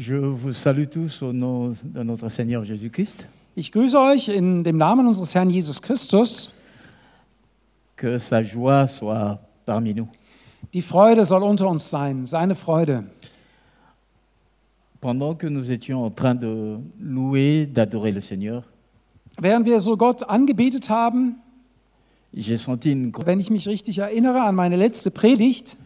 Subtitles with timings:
[0.00, 3.26] Je vous salue tous au nom de notre Seigneur Jésus-Christ.
[3.54, 6.50] Ich grüße euch in dem Namen unseres Herrn Jesus Christus.
[7.96, 10.08] Que sa joie soit parmi nous.
[10.72, 13.04] Die Freude soll unter uns sein, seine Freude.
[15.02, 18.62] Pendant que nous étions en train de louer, d'adorer le Seigneur,
[19.38, 21.34] Während wir so Gott angebetet haben,
[22.32, 25.76] j'ai senti une wenn ich mich richtig erinnere an meine letzte Predigt,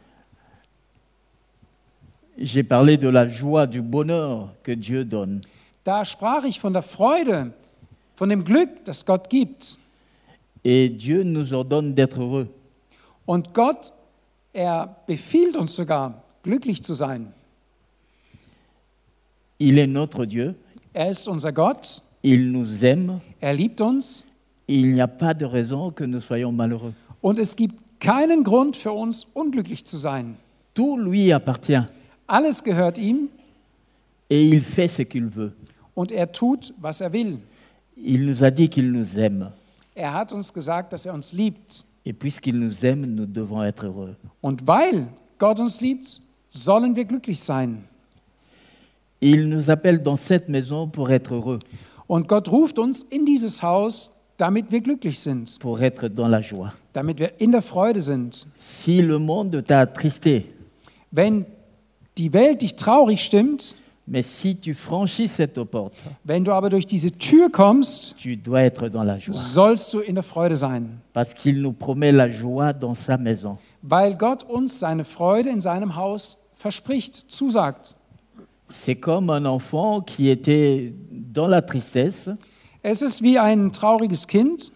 [2.38, 5.42] j'ai parlé de la joie, du bonheur que Dieu donne.
[5.84, 7.52] da sprach ich von der Freude,
[8.16, 9.78] von dem Glück, das Gott gibt.
[10.64, 12.46] Et Dieu nous ordonne d'être heureux.
[13.26, 13.92] Und Gott,
[14.52, 17.32] er befiehlt uns sogar, glücklich zu sein.
[19.58, 20.54] Il est notre Dieu,
[20.92, 24.24] Er ist unser Gott, il nous aime, er liebt uns
[24.66, 26.94] il n'y a pas de raison que nous soyons malheureux.
[27.20, 30.36] und es gibt keinen Grund für uns, unglücklich zu sein.
[30.74, 31.84] Tout lui appartient
[32.26, 33.28] Alles gehört ihm
[34.30, 35.52] et il fait ce qu'il veut.
[35.94, 37.38] und er tut, was er will.
[37.96, 39.52] Il nous a dit qu'il nous aime.
[39.94, 41.84] Er hat uns gesagt, dass er uns liebt.
[42.04, 44.16] Et puisqu'il nous aime, nous devons être heureux.
[44.42, 45.06] Und weil
[45.38, 47.84] Gott uns liebt, sollen wir glücklich sein.
[49.20, 51.58] Il nous appelle dans cette maison pour être heureux,
[52.06, 56.40] Und Gott ruft uns in dieses Haus, damit wir glücklich sind, pour être dans la
[56.40, 56.74] joie.
[56.92, 58.46] damit wir in der Freude sind.
[58.56, 60.46] Si le monde t'a attristé,
[61.10, 61.46] Wenn
[62.18, 63.74] die Welt dich traurig stimmt,
[64.06, 68.60] mais si tu franchis cette porte, wenn du aber durch diese Tür kommst, tu dois
[68.62, 69.34] être dans la joie.
[69.34, 73.56] sollst du in der Freude sein, Parce qu'il nous promet la joie dans sa maison.
[73.82, 77.96] weil Gott uns seine Freude in seinem Haus verspricht, zusagt.
[78.68, 82.30] C'est comme un enfant qui était dans la tristesse.
[82.82, 84.70] Es ist wie ein trauriges Kind,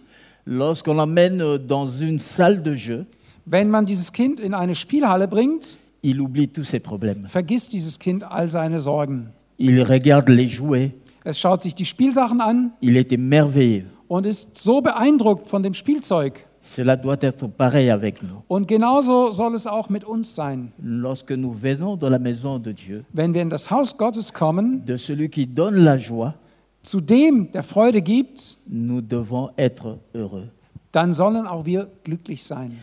[0.47, 3.05] Lorsqu'on l'emmène dans une salle de jeu,
[3.45, 7.27] wenn man dieses Kind in eine Spielhalle bringt, il oublie tous ses problèmes.
[7.29, 9.31] vergisst dieses Kind all seine Sorgen.
[9.59, 10.93] Il regarde les jouets,
[11.25, 13.85] Es schaut sich die Spielsachen an il est émerveillé.
[14.09, 16.45] und ist so beeindruckt von dem Spielzeug.
[16.61, 18.43] Cela doit être pareil avec nous.
[18.49, 20.73] Und genauso soll es auch mit uns sein.
[20.83, 24.85] Lorsque nous venons dans la maison de Dieu, Wenn wir in das Haus Gottes kommen,
[24.85, 26.35] de celui qui donne la joie,
[26.83, 30.49] zu dem, der Freude gibt, nous devons être heureux.
[30.93, 32.79] dann sollen auch wir glücklich sein.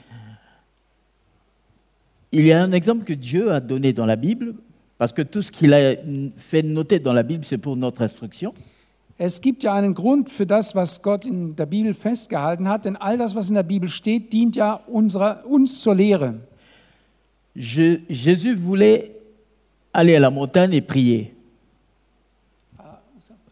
[2.38, 4.56] Il y a un exemple que Dieu a donné dans la Bible,
[4.98, 5.96] parce que tout ce qu'il a
[6.36, 8.54] fait noter dans la Bible, c'est pour notre instruction.
[9.18, 12.98] Es gibt ja einen Grund für das, was Gott in der Bibel festgehalten hat, denn
[12.98, 16.34] all das, was in der Bibel steht, dient ja unserer, uns zur Lehre.
[17.56, 19.12] Je- Jésus voulait
[19.94, 21.32] aller à la montagne et prier.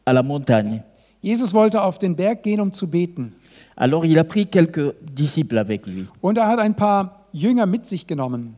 [0.06, 0.84] À la montagne.
[1.22, 3.32] Jesus wollte auf den Berg gehen, um zu beten.
[3.78, 6.08] Alors il a pris quelques disciples avec lui.
[6.20, 8.56] Und er hat ein paar Jünger mit sich genommen.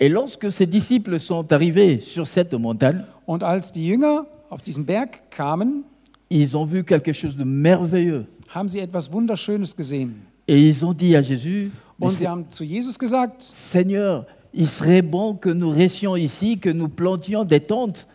[0.00, 4.84] Et lorsque ces disciples sont arrivés sur cette montagne, Und als die Jünger auf diesen
[4.86, 5.84] Berg kamen,
[6.30, 8.26] ils ont vu quelque chose de merveilleux.
[8.54, 10.14] haben sie etwas Wunderschönes gesehen.
[10.46, 15.02] Et ils ont dit à Jésus, Und sie haben zu Jesus gesagt, Seigneur, il serait
[15.02, 18.06] bon que nous restions ici, que nous plantions des tentes.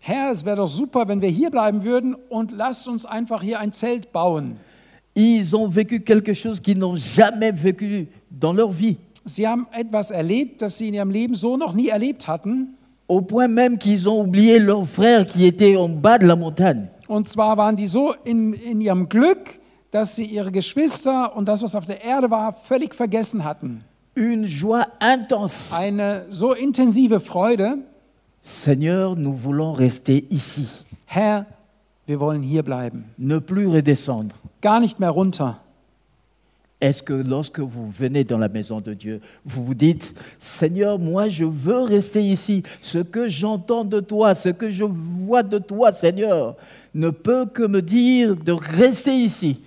[0.00, 3.58] Herr, es wäre doch super, wenn wir hier bleiben würden und lasst uns einfach hier
[3.60, 4.56] ein Zelt bauen.
[5.14, 10.10] Ils ont vécu quelque chose qu'ils n'ont jamais vécu dans leur vie, Sie haben etwas
[10.10, 12.76] erlebt, das sie in ihrem Leben so noch nie erlebt hatten.
[13.08, 16.88] au point même qu'ils ont oublié leurs frères qui étaient en bas de la montagne.
[17.08, 19.58] Und zwar waren die so in, in ihrem Glück,
[19.90, 23.84] dass sie ihre Geschwister und das, was auf der Erde war, völlig vergessen hatten.
[24.16, 25.74] Une joie intense.
[25.76, 27.78] Eine so intensive Freude.
[28.42, 30.66] Seigneur, nous voulons rester ici,
[31.06, 31.46] Herr,
[32.06, 33.04] wir wollen hier bleiben.
[33.18, 34.34] ne plus redescendre.
[34.62, 35.58] Gar nicht mehr runter.
[36.82, 41.28] Est-ce que lorsque vous venez dans la maison de Dieu, vous vous dites, Seigneur, moi
[41.28, 45.92] je veux rester ici, ce que j'entends de toi, ce que je vois de toi,
[45.92, 46.56] Seigneur,
[46.92, 49.60] ne peut que me dire de rester ici.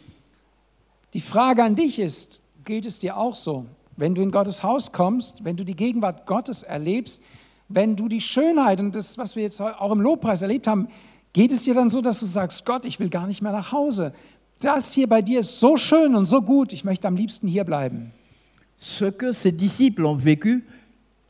[1.14, 3.66] Die Frage an dich ist, geht es dir auch so?
[3.96, 7.22] Wenn du in Gottes Haus kommst, wenn du die Gegenwart Gottes erlebst,
[7.70, 10.90] wenn du die Schönheit und das, was wir jetzt auch im Lobpreis erlebt haben,
[11.32, 13.72] geht es dir dann so, dass du sagst, Gott, ich will gar nicht mehr nach
[13.72, 14.12] Hause.
[14.60, 17.64] Das hier bei dir ist so schön und so gut, ich möchte am liebsten hier
[17.64, 18.12] bleiben.
[18.78, 20.64] Ce que ces disciples ont vécu,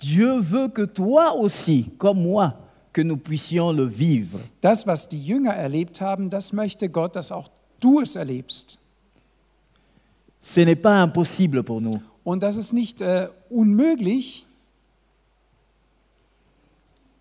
[0.02, 2.54] Dieu veut que toi aussi, comme moi,
[2.92, 4.40] que nous puissions le vivre.
[4.62, 7.50] Das, was die Jünger erlebt haben, das möchte Gott, dass auch
[7.80, 8.80] du es erlebst.
[10.42, 12.00] Ce n'est pas impossible pour nous.
[12.24, 14.46] Und das ist nicht äh, unmöglich.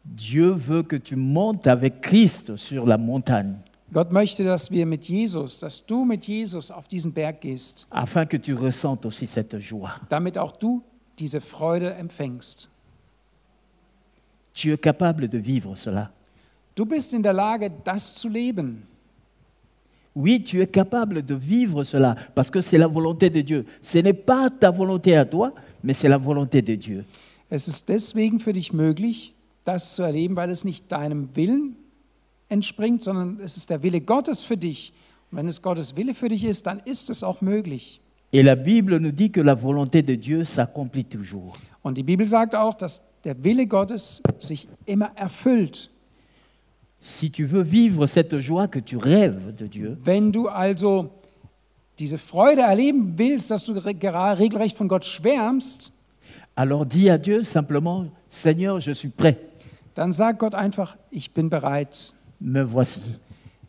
[0.04, 3.56] Dieu veut que tu montes avec Christ sur la montagne,
[3.94, 8.28] Gott möchte, dass wir mit Jesus, dass du mit Jesus auf diesen Berg gehst, afin
[8.28, 9.94] que tu ressentes aussi cette joie.
[10.08, 10.82] damit auch du
[11.16, 12.68] diese Freude empfängst.
[14.52, 16.10] Tu es capable de vivre cela.
[16.74, 18.82] Du bist in der Lage, das zu leben.
[20.12, 23.64] Oui, tu es capable de vivre cela parce que c'est la volonté de Dieu.
[23.80, 25.52] Ce n'est pas ta volonté à toi,
[25.84, 27.04] mais c'est la volonté de Dieu.
[27.48, 31.76] Es ist deswegen für dich möglich, das zu erleben, weil es nicht deinem Willen
[32.48, 34.92] entspringt, sondern es ist der Wille Gottes für dich.
[35.30, 38.00] Und wenn es Gottes Wille für dich ist, dann ist es auch möglich.
[38.32, 41.52] Et la Bible nous dit que la volonté de Dieu s'accomplit toujours.
[41.82, 45.90] Und die Bibel sagt auch, dass der Wille Gottes sich immer erfüllt.
[46.98, 51.10] Si tu veux vivre cette joie que tu rêves de Dieu, Wenn du also
[51.98, 55.92] diese Freude erleben willst, dass du regelrecht von Gott schwärmst,
[56.56, 59.36] alors dis à Dieu simplement, Seigneur, je suis prêt,
[59.94, 62.14] dann sag Gott einfach, ich bin bereit.
[62.44, 63.00] Me voici.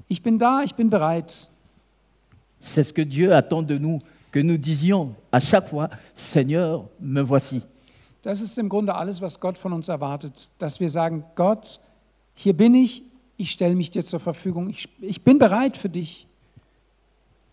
[0.08, 1.50] Ich bin da, ich bin bereit.
[2.60, 4.02] C'est ce que Dieu attend de nous,
[4.32, 7.62] que nous disions à chaque fois, Seigneur, me voici.
[8.22, 11.80] Das ist im Grunde alles, was Gott von uns erwartet, dass wir sagen, Gott,
[12.34, 13.04] hier bin ich,
[13.38, 16.28] ich stelle mich dir zur Verfügung, ich, ich bin bereit für dich.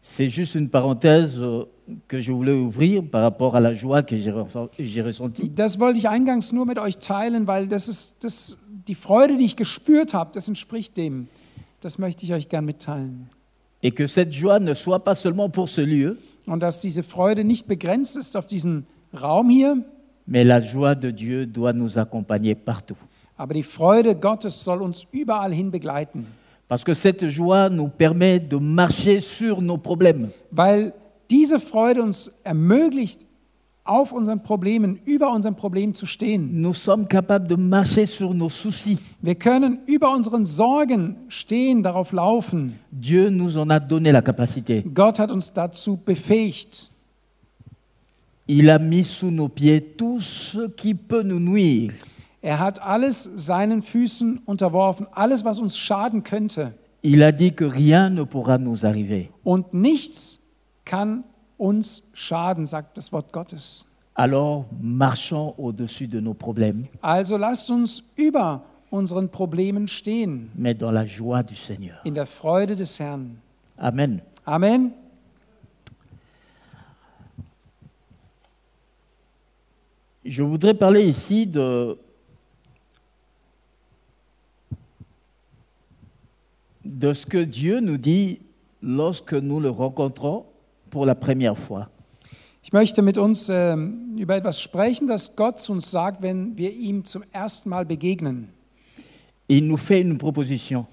[0.05, 1.65] C'est juste une parenthèse euh,
[2.09, 5.49] que je voulais ouvrir par rapport à la joie que j'ai ressent- j'ai ressentie.
[5.49, 8.57] Das wollte ich eingangs nur mit euch teilen, weil das ist das,
[8.89, 11.29] die Freude, die ich gespürt habe, das entspricht dem.
[11.81, 13.29] Das möchte ich euch gern mitteilen.
[13.83, 17.45] Et que cette joie ne soit pas seulement pour ce lieu, Und dass diese Freude
[17.45, 19.77] nicht begrenzt ist auf diesen Raum hier,
[20.27, 22.97] mais la joie de Dieu doit nous accompagner partout.
[23.37, 26.27] aber die Freude Gottes soll uns überall hin begleiten.
[26.69, 30.31] Parce que cette joie nous permet de marcher sur nos problèmes.
[30.53, 30.95] Weil
[31.31, 33.21] diese Freude uns ermöglicht,
[33.85, 36.61] auf unseren Problemen, über unseren Problemen zu stehen.
[36.61, 38.99] Nous sommes capables de marcher sur nos soucis.
[39.21, 42.79] Wir können über unseren Sorgen stehen, darauf laufen.
[42.91, 44.85] Dieu nous en a donné la capacité.
[44.95, 46.91] Gott hat uns dazu befähigt.
[48.47, 51.93] Il a mis sous nos pieds tout ce qui peut nous nuire.
[52.41, 56.75] Er hat alles seinen Füßen unterworfen, alles, was uns schaden könnte.
[57.01, 59.29] Il a dit que rien ne pourra nous arriver.
[59.45, 60.41] Und nichts
[60.85, 61.25] kann
[61.59, 63.87] uns schaden, sagt das Wort Gottes.
[64.15, 70.91] Alors marchons au-dessus de nos problèmes, Also lasst uns über unseren Problemen stehen, mais dans
[70.93, 72.01] la joie du Seigneur.
[72.05, 73.39] in der Freude des Herrn.
[73.79, 74.21] Amen.
[74.45, 74.93] Amen.
[80.25, 81.99] Je voudrais parler ici de,
[86.85, 88.41] de ce que Dieu nous dit
[88.83, 90.47] lorsque nous le rencontrons
[90.93, 91.89] pour la première fois.
[92.63, 96.73] Ich möchte mit uns ähm, über etwas sprechen, das Gott zu uns sagt, wenn wir
[96.73, 98.51] ihm zum ersten Mal begegnen.
[99.49, 100.87] Il nous fait une proposition.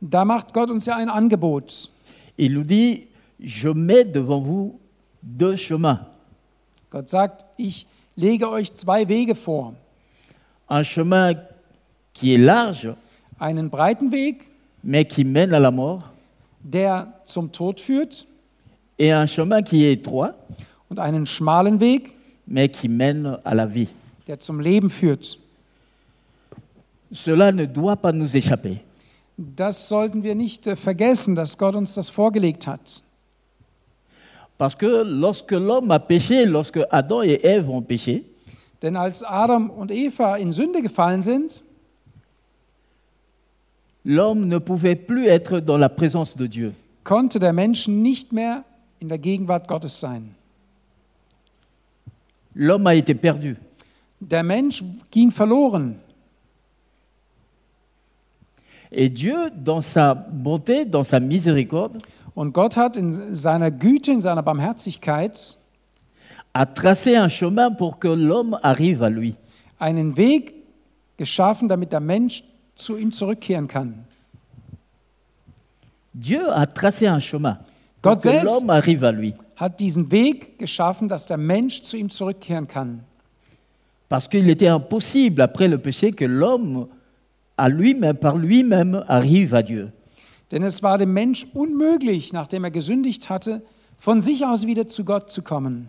[0.00, 1.90] Da macht Gott uns ja ein Angebot.
[2.36, 3.08] Il nous dit,
[3.40, 4.78] je mets devant vous
[5.22, 6.06] deux chemins.
[6.90, 7.86] Gott sagt, ich
[8.16, 9.74] lege euch zwei Wege vor.
[10.68, 11.34] Un chemin
[12.12, 12.94] qui est large,
[13.40, 14.50] Einen breiten Weg,
[14.82, 16.12] mais qui mène à la mort,
[16.60, 18.26] der zum Tod führt,
[18.98, 20.34] et un chemin qui est étroit,
[20.90, 22.12] und einen schmalen Weg,
[22.46, 23.88] mais qui mène à la vie.
[24.26, 25.38] der zum Leben führt.
[27.12, 28.80] Cela ne doit pas nous échapper.
[29.38, 33.02] Das sollten wir nicht äh, vergessen, dass Gott uns das vorgelegt hat.
[34.58, 38.24] Parce que lorsque l'homme a péché, lorsque Adam et Ève ont péché,
[38.82, 41.64] Denn als Adam und Eva in Sünde gefallen sind,
[44.04, 46.72] l'homme ne pouvait plus être dans la présence de Dieu.
[47.04, 48.64] konnte der Mensch nicht mehr
[49.00, 50.34] in der Gegenwart Gottes sein.
[52.54, 53.56] L'homme a été perdu.
[54.20, 55.96] Der Mensch ging verloren.
[58.90, 61.98] Et Dieu, dans sa bonté, dans sa miséricorde,
[62.34, 65.58] Und Gott hat in seiner Güte, in seiner Barmherzigkeit
[66.52, 69.34] a tracé un chemin pour que l'homme arrive à lui.
[69.80, 70.54] einen Weg
[71.16, 72.44] geschaffen, damit der Mensch
[72.76, 74.04] zu ihm zurückkehren kann.
[76.12, 77.58] Dieu a tracé un chemin
[78.02, 78.64] Gott selbst
[79.56, 83.00] hat diesen Weg geschaffen, dass der Mensch zu ihm zurückkehren kann.
[84.08, 86.86] Parce qu'il était impossible, après le péché, que l'homme,
[87.56, 89.90] à lui-même, par lui-même, arrive à Dieu.
[90.50, 93.60] Denn es war dem Mensch unmöglich, nachdem er gesündigt hatte,
[93.98, 95.88] von sich aus wieder zu Gott zu kommen.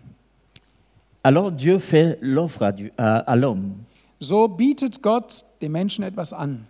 [1.24, 3.86] Alors Dieu fait l'offre à, à- à l'homme.
[4.20, 6.66] So bietet Gott dem Menschen etwas an.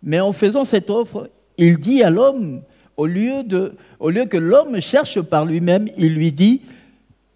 [0.00, 2.62] Mais en faisant cette offre, il dit à l'homme,
[2.98, 6.62] au lieu, de, au lieu que l'homme cherche par lui-même, il lui dit,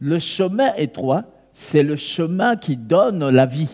[0.00, 3.68] le chemin étroit, c'est le chemin qui donne la vie.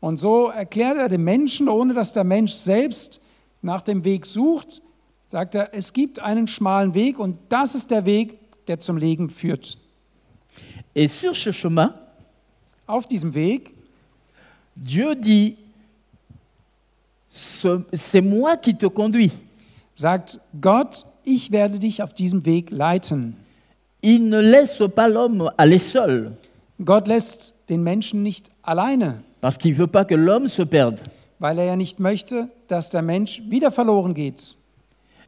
[0.00, 3.20] Und so erklärt er dem Menschen, ohne dass der Mensch selbst
[3.60, 4.80] nach dem Weg sucht,
[5.26, 9.28] sagt er, es gibt einen schmalen Weg und das ist der Weg, der zum Leben
[9.28, 9.76] führt.
[10.94, 11.92] Et sur ce chemin,
[12.86, 13.74] Auf diesem Weg
[14.76, 15.56] Dieu dit,
[17.30, 19.32] ce- c'est moi qui te conduis.
[19.96, 23.36] Sagt Gott, ich werde dich auf diesem Weg leiten.
[24.02, 26.36] Il ne laisse pas l'homme aller seul,
[26.84, 31.00] Gott lässt den Menschen nicht alleine, parce qu'il veut pas que l'homme se perde.
[31.38, 34.56] weil er ja nicht möchte, dass der Mensch wieder verloren geht.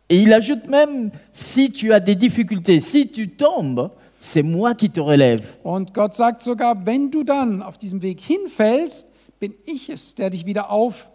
[0.08, 4.88] Et il ajoute même, si tu as des difficultés, si tu tombes, c'est moi qui
[4.88, 5.42] te relève.
[5.62, 9.06] Und Gott sagt sogar, wenn du dann auf diesem Weg hinfällst,
[9.38, 11.10] bin ich es, der dich wieder auf,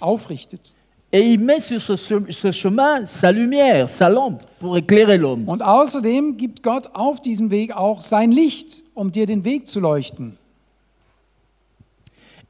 [0.00, 0.74] aufrichtet.
[1.12, 5.48] Et il met sur ce, ce chemin sa lumière, sa lampe, pour éclairer l'homme.
[5.48, 9.80] Und außerdem gibt Gott auf diesem Weg auch sein Licht, um dir den Weg zu
[9.80, 10.36] leuchten.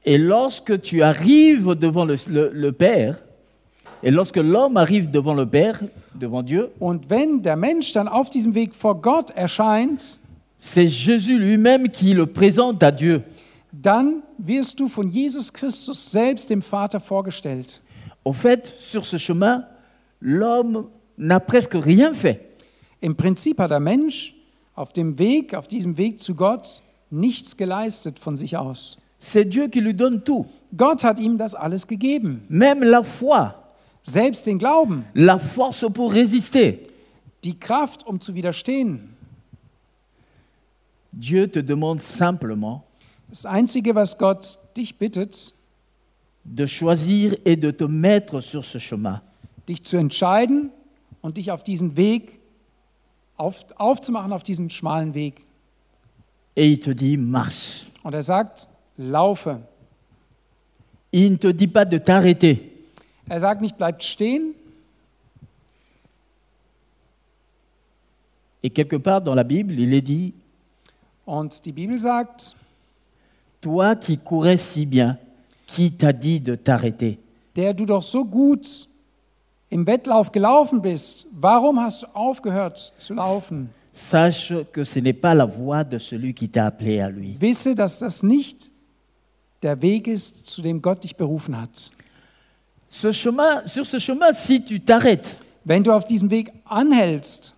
[0.05, 3.15] Et lorsque tu arrives devant le, le- le Père,
[4.03, 5.79] et lorsque l'homme arrive devant le Père,
[6.15, 10.19] devant Dieu, Und wenn der Mensch dann auf diesem Weg vor Gott erscheint,
[10.59, 13.21] c'est Jésus lui-même qui le présente à Dieu.
[13.71, 17.79] dann wirst du von Jesus Christus selbst dem Vater vorgestellt.
[18.23, 19.65] Au fait, sur ce chemin,
[20.19, 20.87] l'homme
[21.17, 22.49] n'a presque rien fait.
[23.01, 24.35] Im Prinzip hat der Mensch
[24.75, 28.97] auf dem Weg, auf diesem Weg zu Gott, nichts geleistet von sich aus.
[29.19, 32.45] C'est Dieu qui lui donne tout, Gott hat ihm das alles gegeben.
[32.49, 33.53] même la foi,
[34.03, 36.79] Selbst den Glauben, la force pour résister.
[37.43, 39.15] die Kraft, um zu widerstehen.
[41.11, 42.83] Dieu te demande simplement
[43.29, 45.53] Das Einzige, was Gott dich bittet,
[46.45, 49.21] de choisir et de te mettre sur ce chemin.
[49.67, 50.71] dich zu entscheiden
[51.21, 52.41] und dich auf diesen Weg
[53.41, 55.43] auf, aufzumachen, auf diesen schmalen Weg.
[56.55, 57.87] Et il te dit marche.
[58.03, 58.67] Und er sagt,
[58.97, 59.61] laufe.
[61.11, 62.71] Il ne te dit pas de t'arrêter.
[63.27, 64.53] Er sagt nicht, bleibt stehen.
[68.63, 70.33] Et quelque part dans la Bible, il est dit,
[71.25, 72.55] Und die Bibel sagt,
[73.61, 75.17] toi qui courais si bien,
[75.73, 77.19] qui t'a dit de t'arrêter?
[77.55, 78.87] Der du doch so gut
[79.69, 83.69] im Wettlauf gelaufen bist, warum hast du aufgehört zu laufen?
[83.93, 87.35] Sache que ce n'est pas la voie de celui qui t'a appelé à lui.
[87.39, 88.71] Wisse, dass das nicht
[89.61, 91.91] der Weg ist, zu dem Gott dich berufen hat.
[92.89, 97.55] Ce chemin, sur ce chemin, si tu t'arrêtes, Wenn du auf diesem Weg anhältst,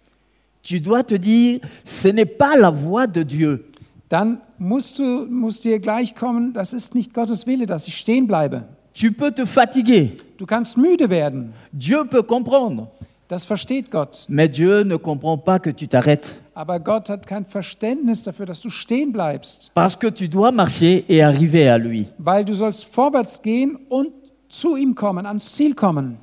[0.62, 3.66] tu dois te dire, ce n'est pas la voie de Dieu.
[4.14, 8.28] Dann musst du musst dir gleich kommen, das ist nicht Gottes Wille, dass ich stehen
[8.28, 8.66] bleibe.
[8.94, 10.12] Tu peux te fatiguer.
[10.38, 11.54] Du kannst müde werden.
[11.72, 12.88] Dieu peut comprendre.
[13.28, 14.26] Das versteht Gott.
[14.30, 16.40] Mais Dieu ne comprend pas que tu t'arrêtes.
[16.54, 21.04] Aber Gott hat kein Verständnis dafür, dass du stehen bleibst, Parce que tu dois marcher
[21.10, 22.06] et arriver à lui.
[22.20, 24.12] weil du sollst vorwärts gehen und
[24.48, 26.18] zu ihm kommen, ans Ziel kommen.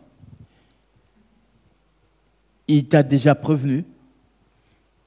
[2.69, 3.85] Il t'a déjà prévenu.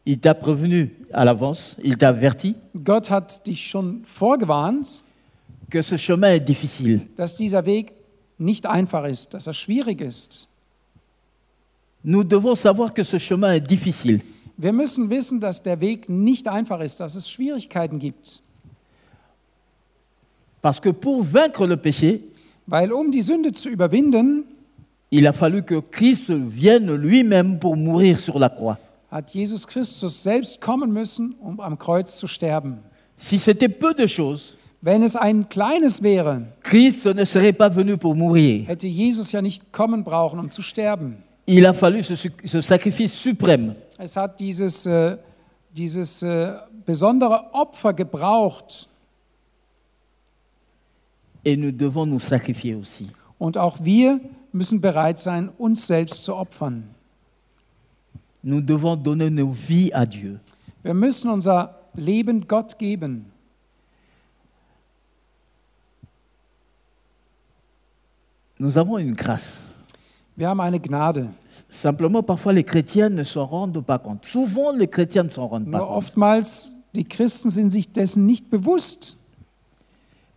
[0.05, 1.77] Il t'a prévenu à l'avance.
[1.83, 5.03] Il t'a averti Gott hat dich schon vorgewarnt,
[5.69, 7.07] que ce chemin est difficile.
[7.15, 7.93] dass dieser Weg
[8.37, 10.47] nicht einfach ist, dass er schwierig ist.
[12.03, 14.19] Nous devons savoir que ce chemin est difficile.
[14.57, 18.41] Wir müssen wissen, dass der Weg nicht einfach ist, dass es Schwierigkeiten gibt.
[20.61, 22.21] Parce que pour vaincre le péché,
[22.65, 24.45] Weil um die Sünde zu überwinden,
[25.09, 28.77] il a fallu que Christ vienne lui-même pour mourir sur la croix.
[29.13, 32.79] Hat Jesus Christus selbst kommen müssen, um am Kreuz zu sterben.
[33.15, 37.95] Si c'était peu de choses, Wenn es ein kleines wäre, Christ ne serait pas venu
[37.95, 38.65] pour mourir.
[38.67, 41.23] hätte Jesus ja nicht kommen brauchen, um zu sterben.
[41.45, 43.75] Il a fallu ce, ce sacrifice suprême.
[43.97, 45.17] Es hat dieses, äh,
[45.71, 46.53] dieses äh,
[46.85, 48.89] besondere Opfer gebraucht.
[51.45, 53.07] Et nous devons nous sacrifier aussi.
[53.37, 54.19] Und auch wir
[54.51, 56.89] müssen bereit sein, uns selbst zu opfern.
[58.43, 60.39] Nous devons donner nos vies à Dieu.
[60.83, 63.25] Wir müssen unser Leben Gott geben.
[68.59, 69.69] Nous avons une grâce.
[70.35, 71.29] Wir haben eine Gnade.
[71.69, 74.25] Simplement, parfois, les chrétiens ne s'en rendent pas compte.
[74.25, 75.97] Souvent, les chrétiens ne s'en rendent pas Nur compte.
[75.97, 79.17] oftmals, die Christen sind sich dessen nicht bewusst.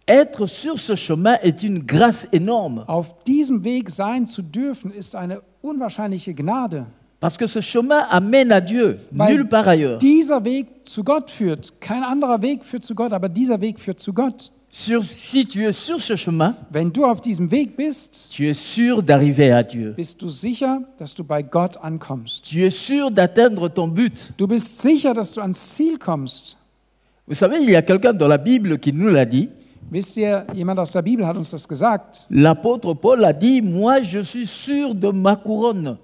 [0.06, 2.84] Être sur ce chemin est une grâce énorme.
[2.88, 6.86] Auf diesem Weg sein zu dürfen, ist eine unwahrscheinliche Gnade.
[7.20, 9.98] Parce que ce chemin amène à Dieu, Weil nulle part ailleurs.
[9.98, 11.72] dieser Weg zu Gott führt.
[11.80, 14.52] Kein anderer Weg führt zu Gott, aber dieser Weg führt zu Gott.
[14.70, 18.52] Sur- si tu es sur ce chemin, Wenn du auf diesem Weg bist, tu es
[18.54, 19.94] sûr d'arriver à Dieu.
[19.96, 22.44] bist du sicher, dass du bei Gott ankommst.
[22.44, 24.32] Tu es sûr d'atteindre ton but.
[24.36, 26.58] Du bist sicher, dass du ans Ziel kommst.
[27.26, 29.48] Vous savez, il y a quelqu'un dans la Bible qui nous l'a dit.
[29.90, 32.26] Wisst ihr, jemand aus der Bibel hat uns das gesagt.
[32.28, 35.96] L'apôtre Paul a dit, moi je suis sûr de ma couronne.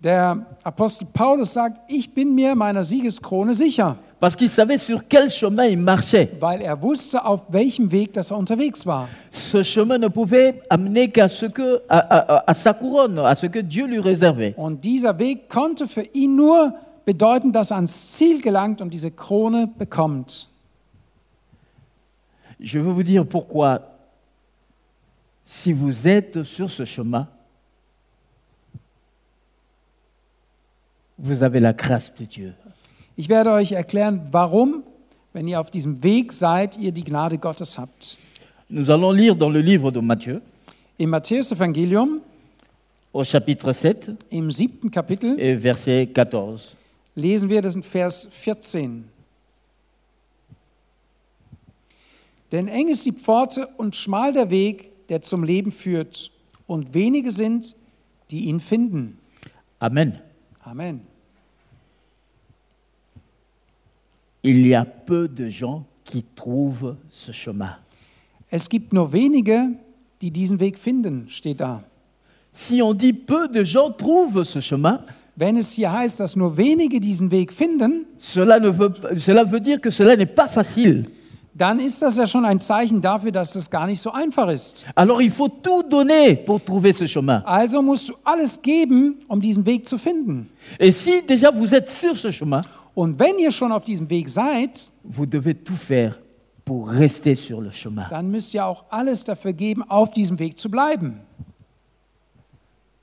[0.00, 3.96] Der Apostel Paulus sagt, ich bin mir meiner Siegeskrone sicher.
[4.20, 6.30] Parce qu'il savait sur quel chemin il marchait.
[6.40, 9.08] weil er wusste, auf welchem Weg dass er unterwegs war.
[9.30, 13.46] Ce chemin ne pouvait amener qu'à ce que, à, à- à sa couronne, à ce
[13.46, 14.54] que Dieu lui réservait.
[14.56, 16.74] Und dieser Weg konnte für ihn nur
[17.04, 20.48] bedeuten, dass er ans Ziel gelangt und diese Krone bekommt.
[22.60, 23.80] Je veux vous dire pourquoi,
[25.44, 27.26] si vous êtes sur ce chemin,
[31.18, 32.54] vous avez la grâce de Dieu.
[33.16, 34.84] Ich werde euch erklären, warum,
[35.32, 38.16] wenn ihr auf diesem Weg seid, ihr die Gnade Gottes habt.
[38.68, 40.40] Nous allons lire dans le livre de Matthieu,
[40.98, 42.20] Im Matthäus-Evangelium,
[43.12, 46.76] au chapitre 7 im siebten Kapitel, et verset 14.
[47.14, 49.04] lesen wir das in Vers 14.
[52.52, 56.30] Denn eng ist die Pforte und schmal der Weg, der zum Leben führt,
[56.66, 57.76] und wenige sind,
[58.30, 59.18] die ihn finden.
[59.78, 60.20] Amen.
[60.70, 61.00] Amen.
[64.42, 67.78] Il y a peu de gens qui trouvent ce chemin.
[68.50, 69.70] Es gibt nur wenige,
[70.20, 71.82] die diesen Weg finden, steht da.
[72.52, 75.00] Si on dit peu de gens trouvent ce chemin,
[75.36, 79.60] Wenn es hier heißt, dass nur wenige diesen Weg finden, cela, ne veut, cela veut
[79.60, 81.06] dire que cela n'est pas facile.
[81.58, 84.86] Dann ist das ja schon ein Zeichen dafür, dass es gar nicht so einfach ist.
[84.94, 87.42] Alors il faut tout donner pour trouver ce chemin.
[87.44, 90.48] Also musst du alles geben, um diesen Weg zu finden.
[90.78, 92.62] Et si déjà vous êtes sur ce chemin,
[92.94, 96.18] Und wenn ihr schon auf diesem Weg seid, vous devez tout faire
[96.64, 98.06] pour rester sur le chemin.
[98.10, 101.20] dann müsst ihr auch alles dafür geben, auf diesem Weg zu bleiben.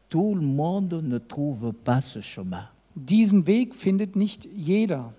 [0.09, 2.67] Tout le monde ne trouve pas ce chemin.
[2.93, 5.13] Diesen Weg findet nicht jeder.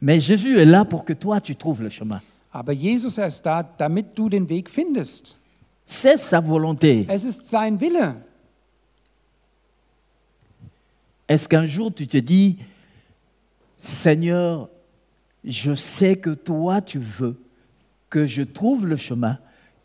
[0.00, 2.20] Mais Jésus est là pour que toi, tu trouves le chemin.
[2.52, 5.38] Aber Jesus er ist da, damit du den Weg findest.
[5.86, 7.06] C'est sa volonté.
[7.08, 8.14] Es ist sein Wille.
[11.28, 12.58] Est-ce qu'un jour tu te dis,
[13.78, 14.68] Seigneur,
[15.44, 17.40] je sais que toi, tu veux
[18.10, 19.38] que je trouve le chemin,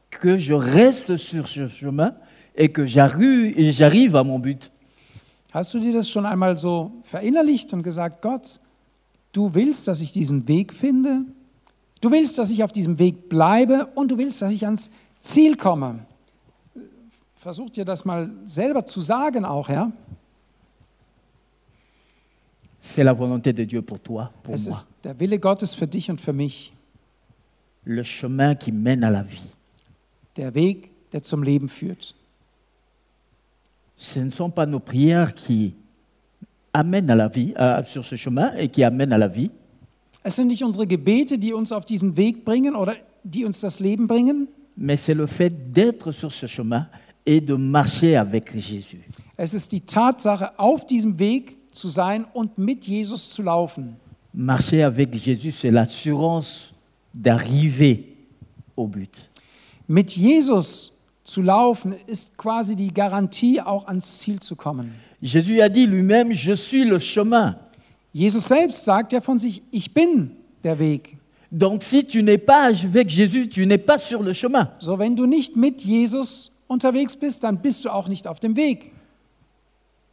[0.09, 2.13] que je reste sur ce chemin
[2.55, 4.69] et que j'arrive à mon but?
[5.53, 8.59] Hast du dir das schon einmal so verinnerlicht und gesagt, Gott,
[9.33, 11.21] du willst, dass ich diesen Weg finde?
[12.01, 15.55] Du willst, dass ich auf diesem Weg bleibe und du willst, dass ich ans Ziel
[15.57, 16.05] komme.
[17.35, 19.91] Versuch dir das mal selber zu sagen auch, ja?
[22.81, 24.71] C'est la volonté de Dieu pour toi, pour Es moi.
[24.75, 26.73] ist der Wille Gottes für dich und für mich.
[27.85, 29.41] Le chemin qui mène à la vie.
[30.35, 32.13] Der Weg, der zum Leben führt.
[33.97, 35.73] Ce ne sont pas nos prières qui
[36.77, 39.49] amènent à la vie, à- sur ce chemin et qui amènent à la vie,
[40.23, 43.79] Es sind nicht unsere Gebete, die uns auf diesen Weg bringen oder die uns das
[43.79, 44.47] Leben bringen.
[44.75, 46.87] mais c'est le fait d'être sur ce chemin
[47.25, 49.01] et de marcher avec Jésus.
[49.37, 53.95] Es ist die Tatsache, auf diesem Weg zu sein und mit Jesus zu laufen.
[54.33, 56.73] Marcher avec Jésus, c'est l'assurance
[57.13, 58.03] d'arriver
[58.75, 59.29] au but.
[59.87, 60.91] Mit Jesus
[61.23, 64.91] zu laufen ist quasi die Garantie, auch ans Ziel zu kommen.
[65.21, 67.57] Jésus a dit lui-même, je suis le chemin.
[68.13, 70.31] Jesus selbst sagt ja von sich, ich bin
[70.63, 71.17] der Weg.
[71.51, 74.69] Donc si tu n'es pas avec Jésus, tu n'es pas sur le chemin.
[74.79, 78.55] So, wenn du nicht mit Jesus unterwegs bist, dann bist du auch nicht auf dem
[78.55, 78.91] Weg.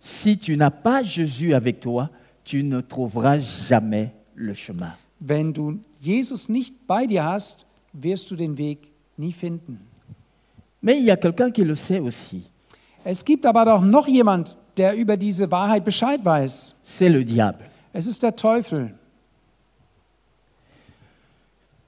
[0.00, 2.10] Si tu n'as pas Jésus avec toi,
[2.44, 4.92] tu ne trouveras jamais le chemin.
[5.18, 9.80] Wenn du Jesus nicht bei dir hast, wirst du den Weg nie finden.
[10.82, 12.42] Mais il y a quelqu'un qui le sait aussi.
[13.04, 16.74] Es gibt aber doch noch jemand, der über diese Wahrheit Bescheid weiß.
[16.84, 17.64] C'est le diable.
[17.92, 18.92] Es ist der Teufel.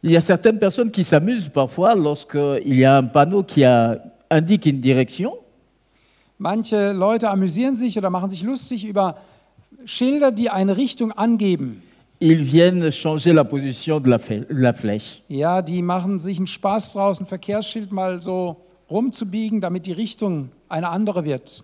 [0.03, 3.99] Il y a certaines personnes qui s'amusent parfois lorsqu'il y a un panneau qui a-
[4.31, 5.33] indique une direction.
[6.38, 9.16] Manche Leute amüsieren sich oder machen sich lustig über
[9.85, 11.83] Schilder, die eine Richtung angeben.
[12.20, 14.18] Ils viennent changer la position de la,
[14.49, 15.22] la flèche.
[15.29, 18.57] Ja, die machen sich einen Spaß draus, ein Verkehrsschild mal so
[18.90, 21.62] rumzubiegen, damit die Richtung eine andere wird.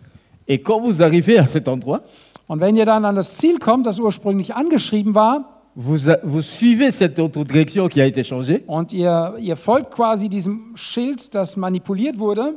[0.53, 2.01] Et quand vous arrivez à cet endroit,
[2.49, 6.43] Und wenn ihr dann an das Ziel kommt, das ursprünglich angeschrieben war, vous, a- vous
[6.43, 11.35] suivez cette autre direction qui a été changée, und ihr, ihr folgt quasi diesem Schild,
[11.35, 12.57] das manipuliert wurde,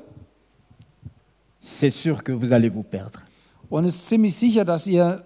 [1.61, 3.19] c'est sûr que vous allez vous perdre.
[3.69, 5.23] und es ist ziemlich sicher, dass ihr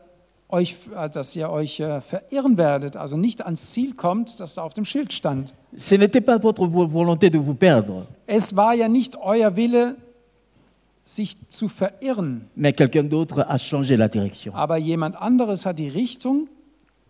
[0.49, 4.61] euch, äh, dass ihr euch äh, verirren werdet, also nicht ans Ziel kommt, das da
[4.63, 5.53] auf dem Schild stand.
[5.77, 9.95] Ce n'était pas votre vo- volonté de vous perdre, Es war ja nicht euer Wille,
[11.15, 14.53] sich zu verirren, mais quelqu'un d'autre a changé la direction.
[14.53, 16.47] aber jemand anderes hat die Richtung,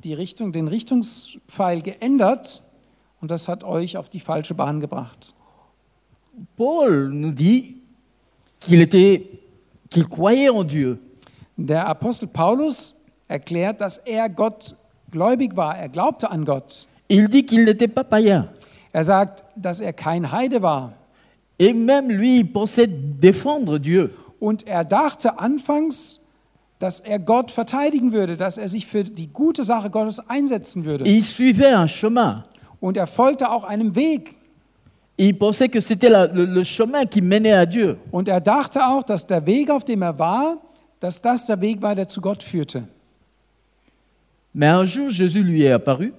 [0.03, 2.63] die Richtung, den Richtungspfeil geändert
[3.19, 5.35] und das hat euch auf die falsche Bahn gebracht.
[6.55, 7.75] Paul nous dit
[8.61, 9.25] qu'il était,
[9.89, 10.97] qu'il croyait en Dieu,
[11.57, 12.95] Der Apostel Paulus
[13.27, 14.77] erklärt, dass er Gott
[15.11, 16.87] gläubig war, er glaubte an Gott.
[17.09, 18.47] Il dit qu'il n'était pas païen.
[18.93, 20.93] Er sagt, dass er kein Heide war.
[21.59, 24.11] Et même lui, il pensait défendre Dieu.
[24.39, 26.21] Und er dachte anfangs,
[26.79, 31.03] dass er Gott verteidigen würde, dass er sich für die gute Sache Gottes einsetzen würde.
[31.05, 32.43] Il suivait un chemin.
[32.79, 34.35] Und er folgte auch einem Weg.
[35.17, 37.97] Il pensait que c'était la- le, le chemin qui menait à Dieu.
[38.11, 40.59] Und er dachte auch, dass der Weg, auf dem er war,
[41.01, 42.87] dass das der Weg war, der zu Gott führte.
[44.53, 46.11] Mais un jour, Jésus lui est apparu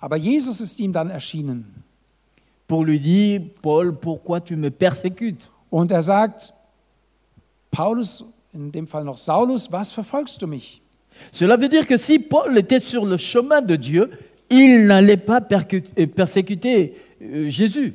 [0.00, 1.81] Aber Jesus ist ihm dann erschienen.
[2.72, 5.50] Pour lui dire, Paul, pourquoi tu me persécutes?
[5.68, 6.54] Und er sagt,
[7.70, 10.80] Paulus, in dem Fall noch Saulus, was verfolgst du mich?
[11.32, 14.10] Cela veut dire que si Paul était sur le chemin de Dieu,
[14.48, 17.92] il n'allait pas euh, persécuter euh, Jésus.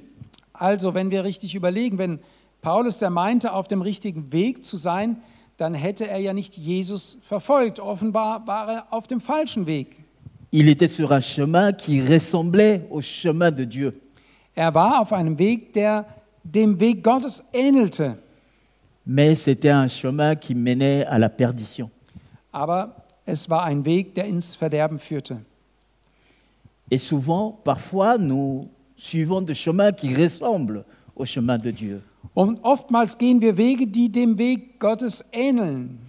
[0.53, 2.19] Also, wenn wir richtig überlegen, wenn
[2.61, 5.17] Paulus der meinte, auf dem richtigen Weg zu sein,
[5.57, 7.79] dann hätte er ja nicht Jesus verfolgt.
[7.79, 9.95] Offenbar war er auf dem falschen Weg.
[10.51, 13.91] Il était sur un chemin qui ressemblait au chemin de Dieu.
[14.57, 16.03] Er war auf einem Weg, der
[16.43, 18.17] dem Weg Gottes ähnelte.
[19.05, 21.91] Mais c'était un chemin qui menait à la perdition.
[22.51, 22.95] Aber
[23.27, 25.37] es war ein Weg, der ins Verderben führte.
[26.89, 30.83] Et souvent, parfois, nous suivons des chemins qui ressemblent
[31.15, 32.01] au chemin de Dieu.
[32.33, 35.99] Und oftmals gehen wir Wege, die dem Weg Gottes ähneln.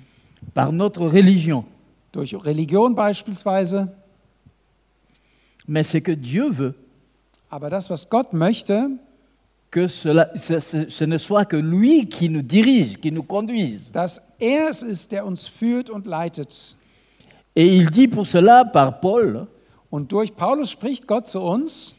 [0.55, 1.67] Par notre religion.
[2.13, 3.89] Durch Religion beispielsweise.
[5.67, 6.75] Mais c'est que Dieu veut
[7.51, 8.91] Aber das, was Gott möchte,
[9.71, 13.91] que cela, ce, ce- ce ne soit que lui qui nous dirige, qui nous conduise.
[13.93, 16.77] dass er es ist, der uns führt und leitet.
[17.55, 19.47] Et il dit pour cela par Paul,
[19.91, 21.97] Und durch Paulus spricht Gott zu uns,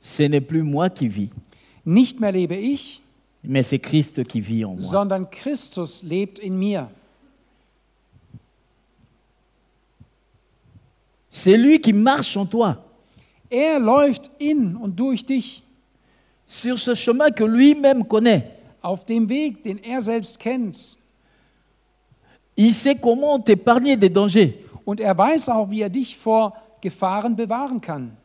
[0.00, 1.30] ce n'est plus moi qui vis,
[1.84, 3.00] nicht mehr lebe ich,
[3.42, 4.80] mais c'est Christ qui vit en moi.
[4.82, 6.88] sondern Christus lebt in mir.
[11.30, 12.78] C'est lui qui marche en toi,
[13.50, 15.62] Er läuft in und durch dich
[16.46, 18.44] sur ce chemin que lui-même connaît.
[18.82, 20.96] auf dem Weg, den er selbst kennt.
[22.56, 24.52] Il sait comment t'épargner des dangers,
[24.84, 28.16] Und er weiß auch, wie er dich vor Gefahren bewahren kann,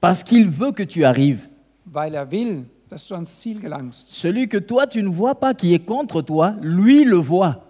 [0.00, 1.40] parce qu'il veut que tu arrives.
[1.86, 4.08] weil er will, dass du ans Ziel gelangst.
[4.14, 7.62] Celui que toi tu ne vois pas, qui est contre toi, lui le voit.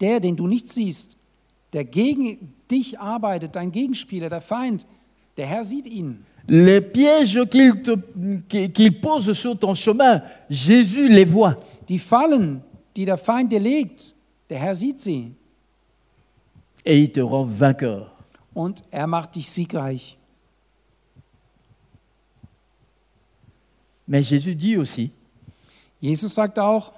[0.00, 1.16] Der, den du nicht siehst,
[1.72, 4.86] der gegen dich arbeitet, dein Gegenspieler, der Feind,
[5.36, 6.24] der Herr sieht ihn.
[6.48, 7.82] Les pièges qu'il
[8.48, 11.58] qu'il pose sur ton chemin, Jésus les voit.
[11.86, 12.62] Die Fallen,
[12.96, 14.14] die der Feind dir legt,
[14.48, 15.34] der Herr sieht sie
[16.84, 18.10] Et il te rend vainqueur.
[18.54, 20.16] und er macht dich siegreich.
[24.06, 25.10] Mais Jésus dit aussi
[26.00, 26.92] Jesus sagt auch,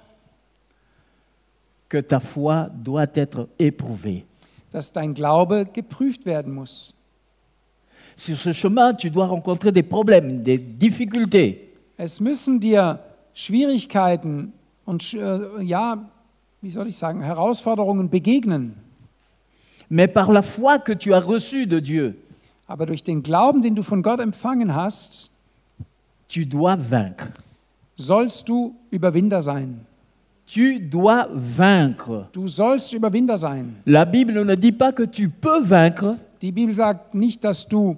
[1.89, 4.25] que ta foi doit être éprouvée.
[4.71, 6.93] dass dein Glaube geprüft werden muss.
[8.21, 11.73] Sur ce chemin, tu dois rencontrer des problèmes, des difficultés.
[11.97, 12.99] Es müssen dir
[13.33, 14.53] Schwierigkeiten
[14.85, 15.97] und äh, ja,
[16.61, 18.75] wie soll ich sagen, Herausforderungen begegnen.
[19.89, 22.13] Mais par la foi que tu as reçue de Dieu,
[22.67, 25.31] Aber durch den Glauben, den du von Gott empfangen hast,
[26.27, 27.31] tu dois vaincre.
[27.95, 29.79] sollst du Überwinder sein.
[30.45, 32.27] Tu dois vaincre.
[32.33, 33.77] Du sollst Überwinder sein.
[33.85, 37.97] La Bible ne dit pas que tu peux vaincre, Die Bibel sagt nicht, dass du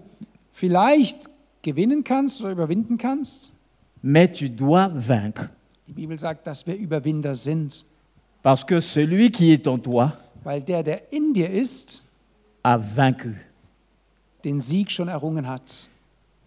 [0.53, 1.25] vielleicht
[1.61, 3.51] gewinnen kannst oder überwinden kannst.
[4.01, 5.49] mais tu dois vaincre.
[5.87, 7.85] Die Bibel sagt, dass wir Überwinder sind,
[8.41, 10.11] Parce que celui qui est en toi
[10.43, 12.05] weil der, der in dir ist,
[12.63, 13.33] a vaincu.
[14.43, 15.89] den Sieg schon errungen hat.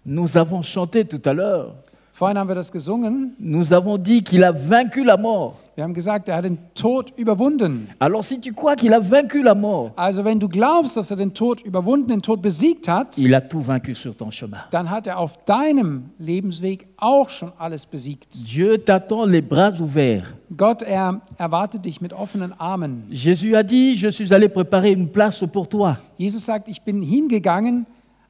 [0.05, 1.75] Nous avons chanté tout à l'heure.
[2.13, 3.35] Vorhin haben wir das gesungen.
[3.39, 5.57] Nous avons dit qu'il a vaincu la mort.
[5.77, 7.91] Wir haben gesagt, er hat den Tod überwunden.
[7.99, 11.19] Alors si tu crois qu'il a vaincu la mort, Also wenn du glaubst, dass er
[11.19, 14.59] den Tod überwunden, den Tod besiegt hat, il a tout vaincu sur ton chemin.
[14.71, 18.27] dann hat er auf deinem Lebensweg auch schon alles besiegt.
[18.49, 20.25] Dieu t'attend les bras ouverts.
[20.57, 23.05] Gott, er erwartet dich mit offenen Armen.
[23.11, 25.99] Jésus a dit, je suis allé préparer une place pour toi.
[26.17, 27.85] Jesus sagt, ich bin hingegangen,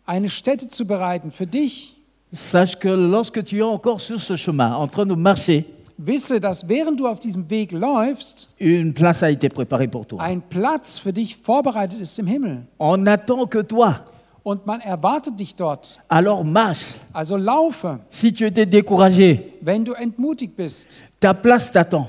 [0.04, 1.94] eine Stätte zu bereiten für dich.
[2.32, 5.64] Sache que lorsque tu es encore sur ce chemin, en train de marcher,
[5.98, 10.18] Wisse, dass während du auf diesem Weg läufst, une place a été préparée pour toi.
[10.20, 12.66] ein Platz für dich vorbereitet ist im Himmel.
[12.78, 13.94] On n'attend que toi.
[14.42, 15.98] Und man erwartet dich dort.
[16.08, 16.94] Alors marche.
[17.12, 17.98] Also laufe.
[18.10, 22.06] Si tu étais découragé, Wenn du entmutigt bist, ta place t'attend.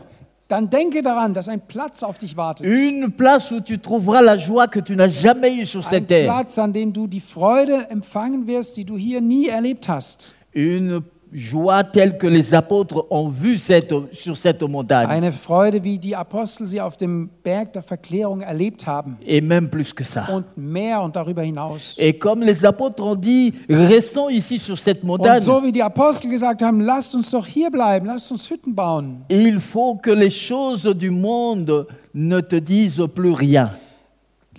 [0.50, 2.66] dann denke daran, dass ein Platz auf dich wartet.
[2.68, 6.08] Une place où tu trouveras la joie que tu n'as jamais eue sur Ein cette
[6.08, 6.26] terre.
[6.32, 10.36] Platz, an dem du die Freude empfangen wirst, die du hier nie erlebt hast.
[10.54, 15.10] Une joie telle que les apôtres ont vu cette, sur cette montagne.
[15.10, 19.18] Eine Freude, wie die Apostel sie auf dem Berg der Verklärung erlebt haben.
[19.26, 20.30] Et même plus que ça.
[20.30, 21.96] Und mehr und darüber hinaus.
[22.00, 25.84] Et comme les apôtres ont dit, restons ici sur cette Und montagne, so wie die
[25.84, 29.26] Apostel gesagt haben, lasst uns doch hier bleiben, lasst uns Hütten bauen.
[29.30, 33.72] il faut que les choses du monde ne te disent plus rien.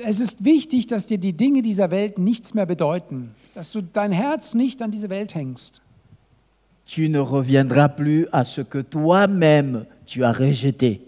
[0.01, 4.13] Es ist wichtig, dass dir die Dinge dieser Welt nichts mehr bedeuten, dass du dein
[4.13, 5.83] Herz nicht an diese Welt hängst.
[6.88, 11.03] Tu ne reviendras plus à ce que toi-même tu as rejeté.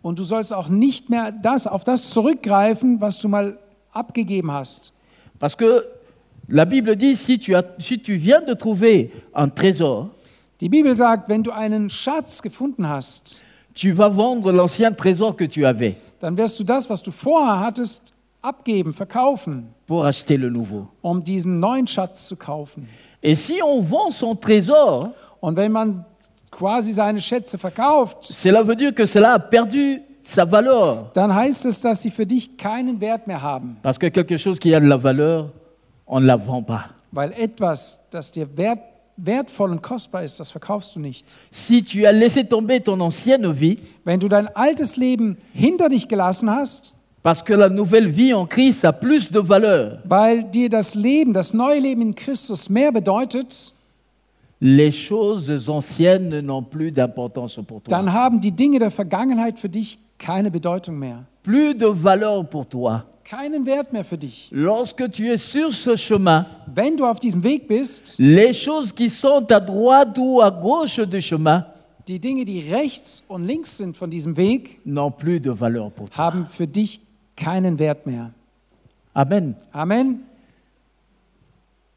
[0.00, 3.58] Und du sollst auch nicht mehr das, auf das zurückgreifen, was du mal
[3.92, 4.92] abgegeben hast.
[5.38, 5.84] Parce que
[6.48, 10.08] la Bible dit, si tu, as, si tu viens de trouver un trésor,
[10.60, 13.42] Die Bibel sagt, wenn du einen Schatz gefunden hast,
[13.74, 17.58] tu vas vendre l'ancien trésor que tu avais dann wirst du das, was du vorher
[17.58, 18.12] hattest,
[18.42, 20.86] abgeben, verkaufen, pour acheter le nouveau.
[21.02, 22.88] um diesen neuen Schatz zu kaufen.
[23.22, 26.04] Et si on vend son trésor, Und wenn man
[26.50, 31.10] quasi seine Schätze verkauft, cela veut dire que cela a perdu sa valeur.
[31.14, 34.58] dann heißt es, dass sie für dich keinen Wert mehr haben, Parce que quelque chose
[34.60, 35.50] qui a de la valeur,
[36.06, 36.84] on ne la vend pas.
[37.10, 38.78] weil etwas, das dir wert,
[39.16, 41.26] wertvoll und kostbar ist, das verkaufst du nicht.
[41.50, 46.06] Si tu as laissé tomber ton ancienne vie, Wenn du dein altes Leben hinter dich
[46.08, 50.68] gelassen hast, parce que la nouvelle vie en Christ a plus de valeur, weil dir
[50.68, 53.74] das Leben, das neue Leben in Christus mehr bedeutet,
[54.60, 57.90] les choses anciennes n'ont plus d'importance pour toi.
[57.90, 62.66] dann haben die Dinge der Vergangenheit für dich keine Bedeutung mehr, Plus de valeur pour
[62.68, 63.02] toi.
[63.24, 64.48] keinen Wert mehr für dich.
[64.52, 69.08] Lorsque tu es sur ce chemin, Wenn du auf diesem Weg bist, les choses qui
[69.10, 71.64] sont à droite ou à gauche du chemin
[72.08, 76.08] die Dinge, die rechts und links sind von diesem Weg, n'ont plus de valeur pour
[76.10, 76.16] toi.
[76.18, 77.00] haben für dich
[77.36, 78.30] keinen Wert mehr.
[79.14, 79.54] Amen.
[79.72, 80.20] Amen.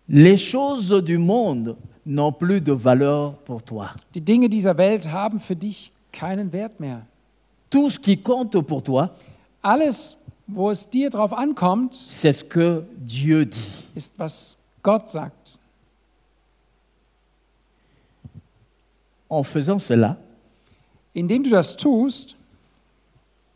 [0.07, 3.91] Les choses du monde n'ont plus de valeur pour toi.
[4.13, 7.01] Die Dinge dieser Welt haben für dich keinen Wert mehr.
[7.69, 9.09] Tout ce qui compte pour toi,
[9.63, 10.17] Alles,
[10.47, 13.59] wo es dir drauf ankommt, c'est ce que Dieu dit.
[13.95, 15.57] ist, was Gott sagt.
[19.27, 20.17] En faisant cela,
[21.15, 22.35] Indem du das tust,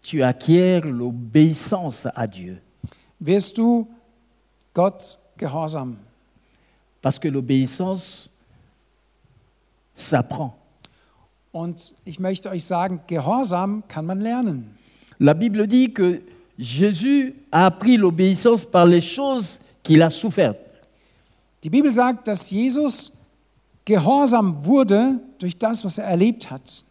[0.02, 2.62] tu acquiers l'obéissance à Dieu.
[3.20, 3.86] wirst du
[4.74, 5.98] Gott gehorsam.
[7.02, 8.30] Parce que l'obéissance
[9.94, 10.56] s'apprend.
[11.52, 14.76] Und ich möchte euch sagen, Gehorsam kann man lernen.
[15.18, 16.22] La Bible dit que
[16.58, 20.60] Jésus a appris l'obéissance par les choses qu'il a souffertes.
[21.64, 23.12] Die Bibel sagt, dass Jesus
[23.84, 26.86] gehorsam wurde durch das, was er erlebt hat.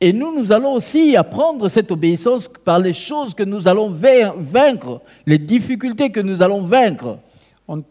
[0.00, 4.34] Et nous, nous allons aussi apprendre cette obéissance par les choses que nous allons vain-
[4.36, 7.18] vaincre, les difficultés que nous allons vaincre.
[7.66, 7.84] Und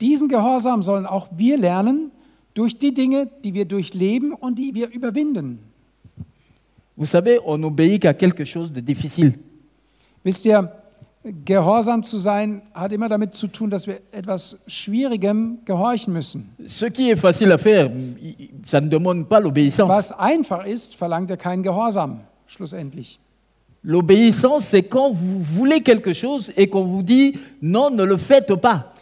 [0.00, 2.10] diesen Gehorsam sollen auch wir lernen
[2.54, 5.58] durch die Dinge, die wir durchleben und die wir überwinden.
[6.96, 9.34] Vous savez, on n'obéit qu'à quelque chose de difficile.
[10.24, 10.68] Wisst ihr,
[11.24, 16.54] gehorsam zu sein hat immer damit zu tun, dass wir etwas Schwierigem gehorchen müssen.
[16.66, 17.90] Ce qui est facile à faire,
[18.64, 19.88] ça ne demande pas l'obéissance.
[19.88, 23.20] Was einfach ist, verlangt ja keinen Gehorsam, schlussendlich.
[23.84, 28.54] L'obéissance, c'est quand vous voulez quelque chose et qu'on vous dit non, ne le faites
[28.56, 28.92] pas.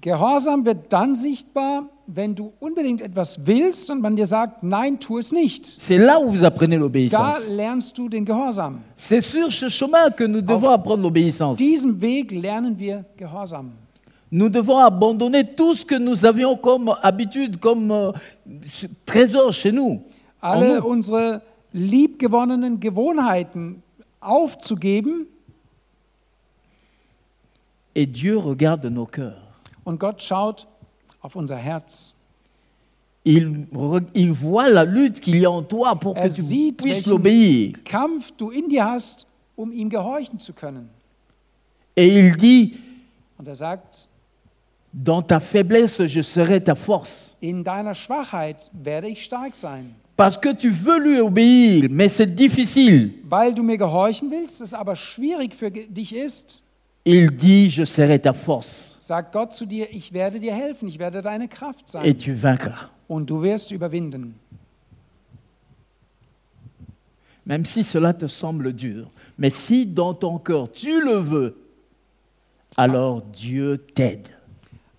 [0.00, 5.18] Gehorsam wird dann sichtbar, wenn du unbedingt etwas willst und man dir sagt, nein, tu
[5.18, 5.66] es nicht.
[5.66, 7.48] C'est là où vous apprenez Da l'obéissance.
[7.48, 8.80] lernst du den Gehorsam.
[8.94, 11.58] C'est sur ce chemin que nous devons apprendre l'obéissance.
[11.58, 13.72] Diesem Weg lernen wir Gehorsam.
[14.30, 18.12] Nous devons abandonner tout ce que nous avions comme habitude, comme euh,
[18.64, 20.02] ce- trésor chez nous.
[20.42, 20.86] En Alle nous.
[20.92, 21.40] unsere
[21.72, 23.82] liebgewonnenen Gewohnheiten
[24.20, 25.26] aufzugeben
[27.94, 29.42] Et Dieu regarde nos cœurs.
[29.84, 30.66] und Gott schaut
[31.26, 32.14] auf unser Herz.
[33.24, 33.66] Il,
[34.30, 37.72] voit la lutte qu'il y a en toi pour que Er tu sieht, puisses l'obéir.
[37.84, 40.88] Kampf du in dir hast, um ihm gehorchen zu können.
[41.96, 42.74] Et il dit,
[43.38, 44.08] Und er sagt,
[44.92, 47.32] dans ta faiblesse, je serai ta force.
[47.40, 49.86] in deiner Schwachheit werde ich stark sein.
[50.16, 53.10] Parce que tu veux lui obéir, mais c'est difficile.
[53.28, 56.62] Weil du mir gehorchen willst, es aber schwierig für ge- dich ist,
[57.04, 58.95] Il dit, je serai ta force.
[59.06, 62.34] Sagt Gott zu dir, ich werde dir helfen, ich werde deine Kraft Et sein tu
[62.34, 62.88] vaincras.
[63.08, 64.34] und du wirst überwinden.
[67.44, 69.06] Même si cela te semble dur.
[69.38, 71.56] Mais si dans ton cœur tu le veux,
[72.76, 74.28] alors Dieu t'aide.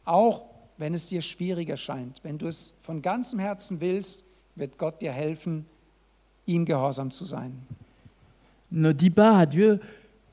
[0.05, 0.43] Auch
[0.77, 4.23] wenn es dir schwierig erscheint, wenn du es von ganzem Herzen willst,
[4.55, 5.65] wird Gott dir helfen,
[6.45, 7.51] ihm gehorsam zu sein.
[8.71, 9.81] Ne dis pas à Dieu,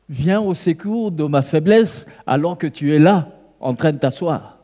[0.08, 3.32] viens au secours de ma faiblesse alors que tu es là
[3.64, 4.59] en train de t'asseoir.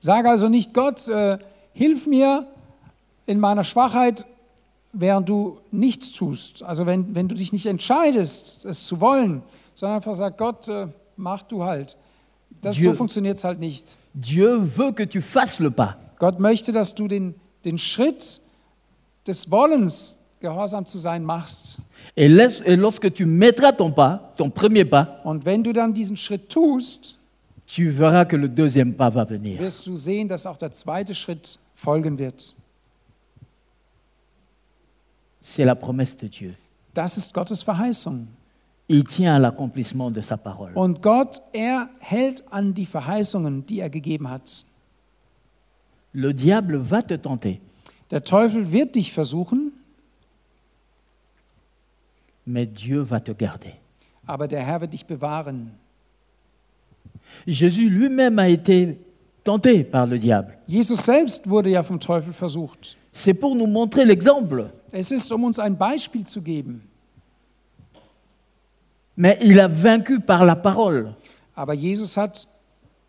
[0.00, 1.38] Sag also nicht Gott, äh,
[1.72, 2.46] hilf mir,
[3.26, 4.26] in meiner Schwachheit,
[4.92, 9.42] während du nichts tust, also wenn, wenn du dich nicht entscheidest, es zu wollen,
[9.76, 11.96] sondern einfach sagst, Gott, äh, mach du halt.
[12.60, 13.98] Das, Dieu- so funktioniert es halt nicht.
[14.14, 15.94] Dieu veut que tu fasses le pas.
[16.18, 17.34] Gott möchte, dass du den,
[17.64, 18.40] den Schritt
[19.26, 21.78] des Wollens, gehorsam zu sein, machst.
[22.16, 25.92] Et, laisse- et lorsque tu mettras ton pas, ton premier pas, Und wenn du dann
[25.94, 27.18] diesen Schritt tust,
[27.74, 29.58] tu verras que le deuxième pas va venir.
[29.60, 32.54] wirst du sehen, dass auch der zweite Schritt folgen wird.
[35.42, 36.54] C'est la promesse de Dieu.
[36.94, 38.28] Das ist Gottes Verheißung.
[38.88, 40.72] Il tient à l'accomplissement de sa parole.
[40.74, 44.64] Und Gott, er hält an die Verheißungen, die er gegeben hat.
[46.12, 47.58] Le diable va te tenter,
[48.10, 49.72] Der Teufel wird dich versuchen,
[52.44, 53.72] mais Dieu va te garder.
[54.26, 55.72] aber der Herr wird dich bewahren.
[57.46, 58.98] Jésus lui-même a été
[59.44, 60.58] tenté par le diable.
[60.68, 62.96] Jesus selbst wurde ja vom Teufel versucht.
[63.12, 64.70] C'est pour nous montrer l'exemple.
[64.92, 66.82] Es ist, um uns ein Beispiel zu geben.
[69.16, 71.14] Mais il a vaincu par la parole.
[71.54, 72.46] Aber Jesus hat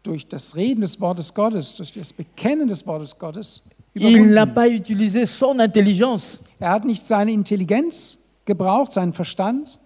[0.04, 4.70] durch das Reden des Wortes Gottes, durch das Bekennen des Wortes Gottes Il n'a pas
[4.70, 9.80] utilisé son intelligence, Er hat nicht seine Intelligenz gebraucht, seinen Verstand,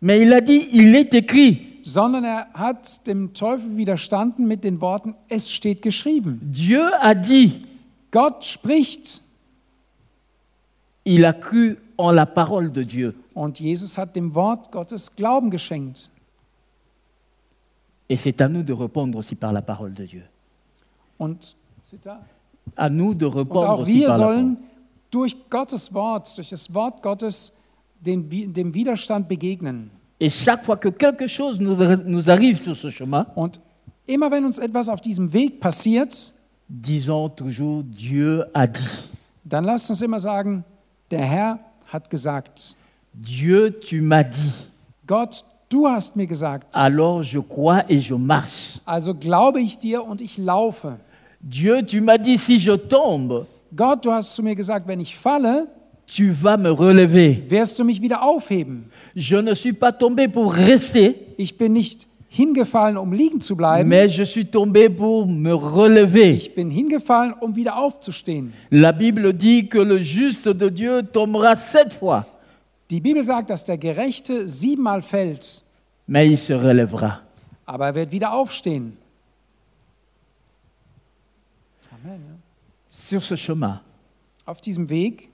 [0.00, 1.75] mais il a dit, il est écrit.
[1.86, 6.40] Sondern er hat dem Teufel widerstanden mit den Worten, es steht geschrieben.
[6.42, 7.64] Dieu a dit,
[8.10, 9.22] Gott spricht
[11.04, 13.12] il a cru en la parole de Dieu.
[13.34, 16.10] und Jesus hat dem Wort Gottes Glauben geschenkt.
[18.08, 20.22] Et c'est à nous de répondre aussi par la parole de Dieu.
[21.18, 21.56] Und?
[22.76, 24.56] À nous de répondre auch aussi wir par la parole.
[25.10, 27.52] durch Gottes Wort, durch das Wort Gottes
[28.04, 29.90] Wi- dem Widerstand begegnen.
[30.18, 33.60] Et chaque fois que quelque chose nous, nous arrive sur ce chemin, Und
[34.06, 36.34] immer wenn uns etwas auf diesem Weg passiert,
[36.68, 39.08] disons toujours Dieu a dit.
[39.44, 40.64] dann lasst uns immer sagen,
[41.10, 41.58] der Herr
[41.92, 42.74] hat gesagt.
[43.12, 44.52] Dieu, tu m'as dit.
[45.06, 46.66] Gott, du hast mir gesagt.
[46.74, 48.80] Alors je crois et je marche.
[48.84, 50.96] Also glaube ich dir und ich laufe.
[51.40, 55.16] Dieu, tu m'as dit, si je tombe, Gott, du hast zu mir gesagt, wenn ich
[55.16, 55.68] falle,
[56.06, 57.50] tu vas me relever.
[57.50, 58.90] wirst du mich wieder aufheben.
[59.14, 63.88] Je ne suis pas tombé pour rester, Ich bin nicht hingefallen, um liegen zu bleiben.
[63.88, 66.34] mais je suis tombé pour me relever.
[66.36, 68.52] Ich bin hingefallen, um wieder aufzustehen.
[68.70, 72.24] La Bible dit que le juste de Dieu tombera sept fois,
[72.90, 75.64] Die Bibel sagt, dass der Gerechte siebenmal fällt,
[76.06, 77.20] mais il se relèvera.
[77.66, 78.96] aber er wird wieder aufstehen.
[81.90, 82.20] Amen.
[82.28, 82.36] Ja.
[82.90, 83.80] Sur ce chemin,
[84.44, 85.28] Auf diesem Weg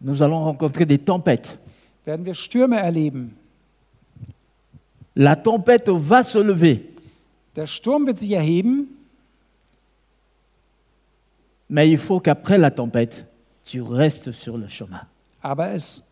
[0.00, 1.58] nous allons rencontrer des tempêtes.
[2.04, 3.36] werden wir Stürme erleben.
[5.14, 6.80] La tempête va se lever,
[7.56, 8.86] Der Sturm wird sich erheben,
[11.68, 13.26] mais il faut qu'après la tempête,
[13.64, 15.00] tu restes sur le chemin.
[15.42, 16.02] aber es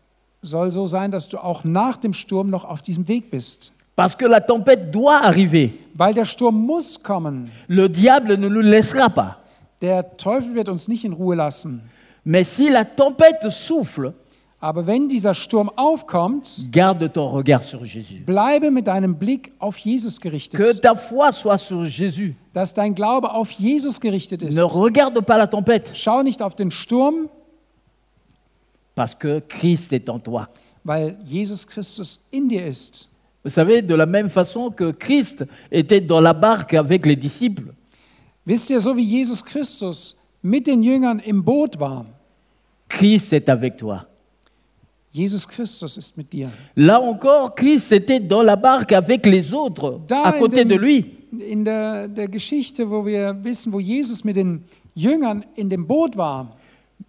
[0.41, 3.73] soll so sein, dass du auch nach dem Sturm noch auf diesem Weg bist.
[3.95, 5.69] Parce que la tempête doit arriver.
[5.93, 7.51] Weil der Sturm muss kommen.
[7.67, 9.37] Le diable ne nous laissera pas.
[9.81, 11.81] Der Teufel wird uns nicht in Ruhe lassen.
[12.25, 14.13] Mais si la tempête souffle,
[14.61, 18.23] Aber wenn dieser Sturm aufkommt, garde ton regard sur Jésus.
[18.25, 22.35] bleibe mit deinem Blick auf Jesus Que ta foi soit sur Jésus.
[22.51, 24.55] Dass dein Glaube auf Jesus gerichtet ist.
[24.57, 27.29] Ne regarde pas la tempête, Schau nicht auf den Sturm,
[28.95, 30.49] parce que Christ est en toi.
[30.83, 33.09] weil Jesus Christus in dir ist.
[33.45, 37.73] Vous savez, de la même façon que Christ était dans la barque avec les disciples,
[38.45, 42.05] Wisst ihr, so wie Jesus Christus mit den Jüngern im Boot war,
[42.87, 44.05] Christ est avec toi.
[45.11, 46.49] Jesus Christus ist mit dir.
[46.75, 50.69] Là encore, Christ était dans la barque avec les autres, Da à in côté dem-
[50.69, 51.05] de lui.
[51.51, 54.63] In der, der Geschichte, wo wir wissen, wo Jesus mit den
[54.95, 56.55] Jüngern in dem Boot war,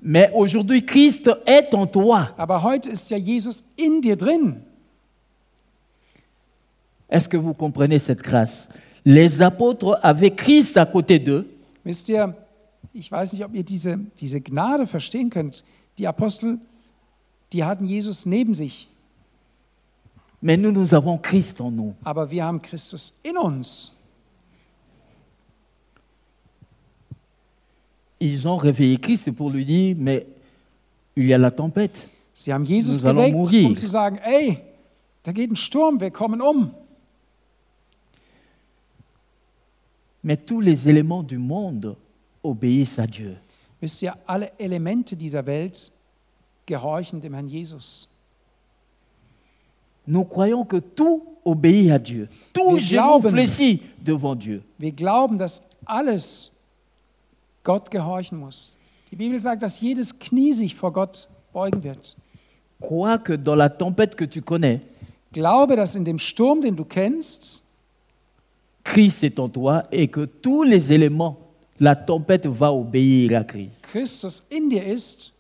[0.03, 2.29] Mais aujourd'hui, Christ est en toi.
[2.39, 4.57] aber heute ist ja Jesus in dir drin.
[7.09, 8.69] Est-ce que vous comprenez cette grâce?
[9.05, 11.47] Les apôtres avaient Christ à côté d'eux,
[11.85, 12.33] Wisst ihr,
[12.93, 15.65] ich weiß nicht, ob ihr diese, diese Gnade verstehen könnt.
[15.99, 16.59] Die Apostel,
[17.53, 18.89] die hatten Jesus neben sich,
[20.43, 21.95] mais nous, nous avons Christ en nous.
[22.03, 23.97] aber wir haben Christus in uns.
[28.19, 30.27] Ils ont réveillé Christ pour lui dire, mais
[31.17, 32.09] il y a la tempête.
[32.35, 34.59] Sie haben Jesus Nous geweckt, um zu sagen, ey,
[35.23, 36.71] da geht ein Sturm, wir kommen um.
[40.23, 41.97] Mais tous les éléments du monde
[42.43, 43.37] obéissent à Dieu.
[43.81, 45.91] Wisst ihr, alle Elemente dieser Welt
[46.67, 48.09] gehorchen dem Herrn Jesus.
[50.07, 52.29] Nous croyons que tout obéit à Dieu.
[52.53, 54.63] Tout Wir genou fléchit devant Dieu.
[54.79, 56.53] Wir glauben, dass alles
[57.63, 58.77] Gott gehorchen muss.
[59.11, 62.17] Die Bibel sagt, dass jedes Knie sich vor Gott beugen wird.
[62.81, 64.81] Crois que dans la tempête que tu connais,
[65.33, 67.63] Glaube, dass in dem Sturm, den du kennst,
[68.83, 71.39] Christ est en toi et que tous les éléments,
[71.81, 73.83] la tempête va obéir à Christ.
[73.91, 75.33] Christus in dir ist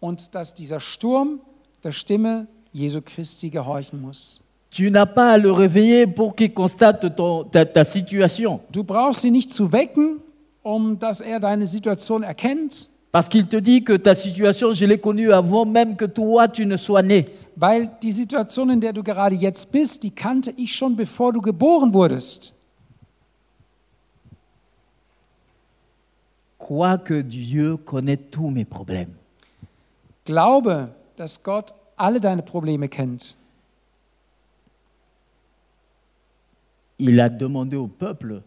[0.00, 1.40] und dass dieser Sturm
[1.84, 4.40] der Stimme Jesu Christi gehorchen muss.
[4.70, 9.24] Tu n'as pas à le réveiller pour qu'il constate ton- ta, ta situation, Du brauchst
[9.24, 10.20] ihn nicht zu wecken,
[10.62, 14.98] um dass er deine Situation erkennt, parce qu'il te dit que ta situation, je l'ai
[14.98, 17.26] connue avant même que toi, tu ne sois né.
[17.56, 21.40] weil die Situation, in der du gerade jetzt bist, die kannte ich schon bevor du
[21.40, 22.52] geboren wurdest.
[26.70, 29.10] Crois que Dieu connaît tous mes problèmes.
[30.24, 33.36] Glaube, dass Gott alle deine Probleme kennt.
[37.00, 38.42] Il a demandé au peuple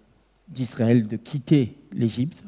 [0.48, 2.42] d'Israël de quitter l'Égypte.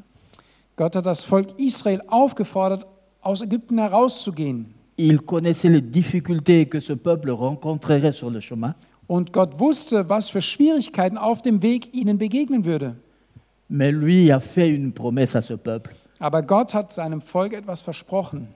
[0.78, 2.86] Gott hat das Volk Israel aufgefordert,
[3.22, 4.68] aus Ägypten herauszugehen.
[4.96, 8.76] Il connaissait les difficultés que ce peuple rencontrerait sur le chemin,
[9.08, 12.96] Und Gott wusste, was für Schwierigkeiten auf dem Weg ihnen begegnen würde.
[13.70, 15.96] Mais lui a fait une promesse à ce peuple.
[16.20, 18.48] Aber Gott hat seinem Volk etwas versprochen.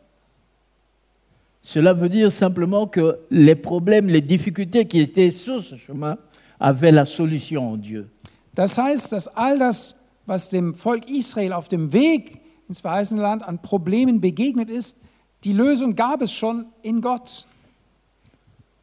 [1.62, 6.18] Cela veut dire simplement que les problèmes, les difficultés qui étaient sur ce chemin
[6.60, 8.08] avaient la solution en Dieu.
[8.56, 9.96] Das heißt, dass all das,
[10.26, 12.40] was dem Volk Israel auf dem Weg
[12.70, 14.98] ins verheißene Land an Problemen begegnet ist,
[15.44, 17.46] die Lösung gab es schon in Gott.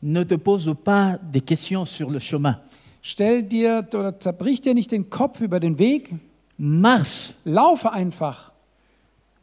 [0.02, 2.60] Ne te pose pas des questions sur le chemin.
[3.08, 6.12] Stell dir oder zerbrich dir nicht den Kopf über den Weg,
[6.58, 7.34] Marche.
[7.44, 8.50] laufe einfach.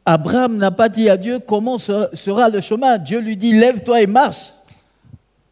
[0.04, 2.98] Abraham n'a pas dit à Dieu comment se- sera le chemin.
[2.98, 4.52] Dieu lui dit, lève-toi et marche.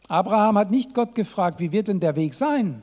[0.08, 2.82] Abraham hat nicht Gott gefragt, wie wird denn der Weg sein,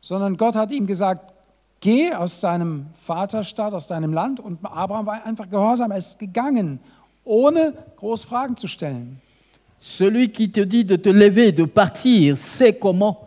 [0.00, 1.32] sondern Gott hat ihm gesagt,
[1.80, 4.40] geh aus deinem Vaterstadt, aus deinem Land.
[4.40, 6.80] Und Abraham war einfach gehorsam, er ist gegangen,
[7.24, 9.20] ohne groß Fragen zu stellen.
[9.80, 13.18] Celui qui te dit de te lever, de partir, sait comment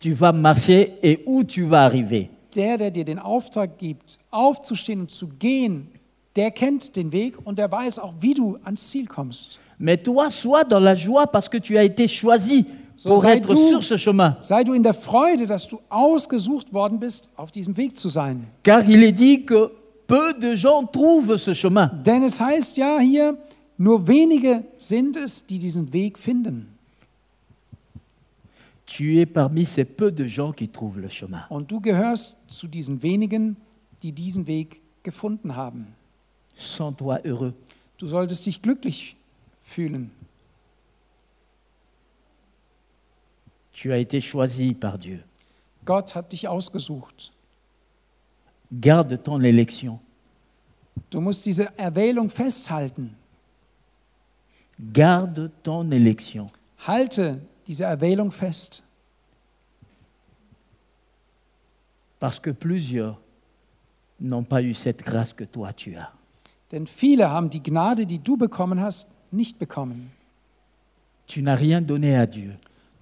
[0.00, 2.30] tu vas marcher et où tu vas arriver.
[2.54, 5.88] Der, der dir den Auftrag gibt, aufzustehen und zu gehen,
[6.36, 9.58] der kennt den Weg und der weiß auch, wie du ans Ziel kommst.
[9.78, 12.64] Mais toi, sois dans la joie parce que tu as été choisi
[12.96, 14.36] So pour sei être du- sur ce chemin.
[14.40, 18.46] Sei du in der Freude, dass du ausgesucht worden bist, auf diesem Weg zu sein.
[18.64, 19.70] Car il est dit que
[20.08, 21.90] peu de gens trouvent ce chemin.
[22.04, 23.36] Denn es heißt ja hier,
[23.76, 26.76] nur wenige sind es, die diesen Weg finden.
[28.88, 31.44] Tu es parmi ces peu de gens qui trouvent le chemin.
[31.50, 33.56] Und du gehörst zu diesen wenigen,
[34.02, 35.94] die diesen Weg gefunden haben.
[36.56, 37.52] Sens-toi heureux.
[37.98, 39.14] Du solltest dich glücklich
[39.62, 40.10] fühlen.
[43.74, 45.18] Tu as été choisi par Dieu.
[45.84, 47.30] Gott hat dich ausgesucht.
[48.72, 50.00] Garde ton élection.
[51.10, 53.14] Du musst diese Erwählung festhalten.
[54.94, 56.50] Garde ton élection.
[56.78, 58.82] Halte diese Erwählung fest.
[62.18, 63.20] Parce que plusieurs
[64.20, 66.08] n'ont pas eu cette grâce que toi tu as.
[66.72, 70.10] Denn viele haben die Gnade, die du bekommen hast, nicht bekommen.
[71.26, 72.54] Tu n'as rien donné à Dieu.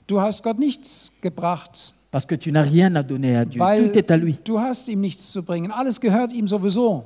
[0.06, 3.60] Du hast Gott nichts gebracht, Parce que tu n'as rien à donner à Dieu.
[3.60, 4.36] weil Tout est à lui.
[4.44, 5.70] du hast ihm nichts zu bringen.
[5.72, 7.04] Alles gehört ihm sowieso.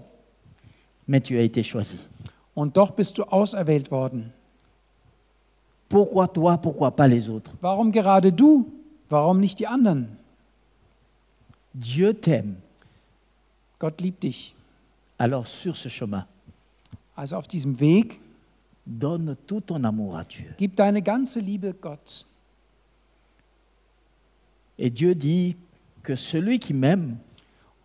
[1.07, 1.99] Mais tu as été choisi.
[2.55, 4.33] Und doch bist du auserwählt worden.
[5.91, 8.65] Pourquoi toi Pourquoi pas les autres Warum gerade du?
[9.11, 10.07] Warum nicht die anderen?
[11.75, 12.55] Dieu t'aime.
[13.79, 14.55] Gott liebt dich.
[15.19, 16.27] Alors sur ce chemin,
[17.17, 18.19] Also auf diesem Weg,
[18.87, 20.55] donne tout ton amour à Dieu.
[20.59, 22.25] gib deine ganze Liebe Gott.
[24.79, 25.57] Et Dieu dit
[26.03, 27.19] que celui qui m'aime,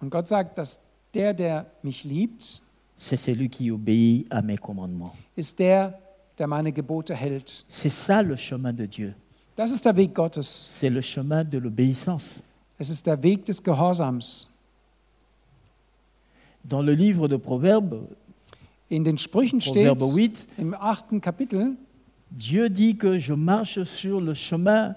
[0.02, 0.80] Und Gott sagt, dass
[1.14, 2.62] der, der mich liebt,
[2.98, 5.14] c'est celui qui obéit à mes commandements.
[5.36, 5.98] ist der,
[6.38, 7.66] der meine Gebote hält.
[7.70, 9.14] C'est ça le chemin de Dieu.
[9.56, 10.70] Das ist der Weg Gottes.
[10.72, 12.42] C'est le chemin de l'obéissance.
[12.78, 14.48] Es ist der Weg des Gehorsams.
[16.64, 18.00] Dans le livre de Proverbes,
[18.90, 21.76] In den Sprüchen steht, Proverbe 8, im achten Kapitel,
[22.30, 24.96] Dieu dit que je marche sur le chemin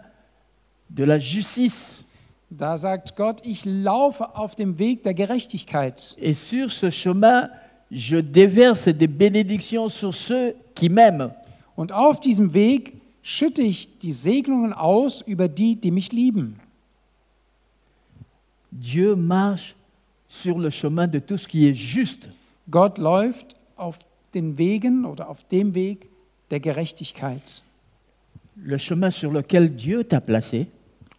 [0.90, 2.04] de la justice.
[2.50, 6.16] da sagt Gott, ich laufe auf dem Weg der Gerechtigkeit.
[6.18, 7.48] Et sur ce chemin,
[7.90, 11.30] je déverse des bénédictions sur ceux qui m'aiment.
[11.76, 16.60] Und auf diesem Weg schütte ich die Segnungen aus über die, die mich lieben.
[18.70, 19.74] Dieu marche
[20.28, 22.30] sur le chemin de tout ce qui est juste.
[22.70, 23.98] Gott läuft auf
[24.34, 26.08] den Wegen oder auf dem Weg
[26.50, 27.62] der Gerechtigkeit.
[28.56, 30.66] Le chemin sur lequel Dieu t'a placé,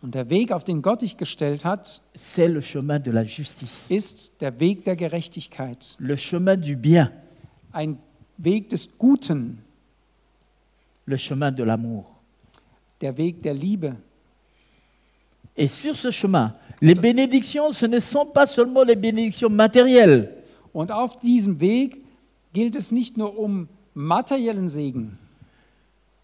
[0.01, 3.87] Und der Weg, auf den Gott dich gestellt hat, c'est le chemin de la justice,
[3.93, 5.95] ist der Weg der Gerechtigkeit.
[5.99, 7.11] le chemin du bien.
[7.73, 7.97] Ein
[8.37, 9.57] Weg des Guten,
[11.05, 12.05] le chemin de l'amour.
[13.01, 13.95] der Weg der Liebe.
[15.57, 20.33] Et sur ce chemin, les bénédictions, ce ne sont pas seulement les bénédictions matérielles,
[20.71, 21.97] Und auf diesem Weg
[22.53, 25.17] gilt es nicht nur um materiellen Segen,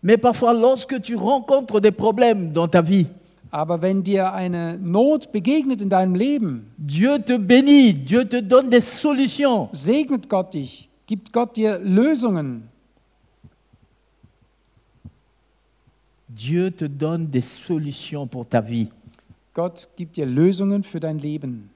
[0.02, 3.08] mais parfois lorsque tu rencontres des problèmes dans ta vie,
[3.56, 8.70] aber wenn dir eine Not begegnet in deinem Leben, Dieu te bénit, Dieu te donne
[8.70, 9.70] des solutions.
[9.72, 12.64] segnet Gott dich, gibt Gott dir Lösungen.
[16.28, 18.90] Dieu te donne des solutions pour ta vie.
[19.54, 21.70] Gott gibt dir Lösungen für dein Leben.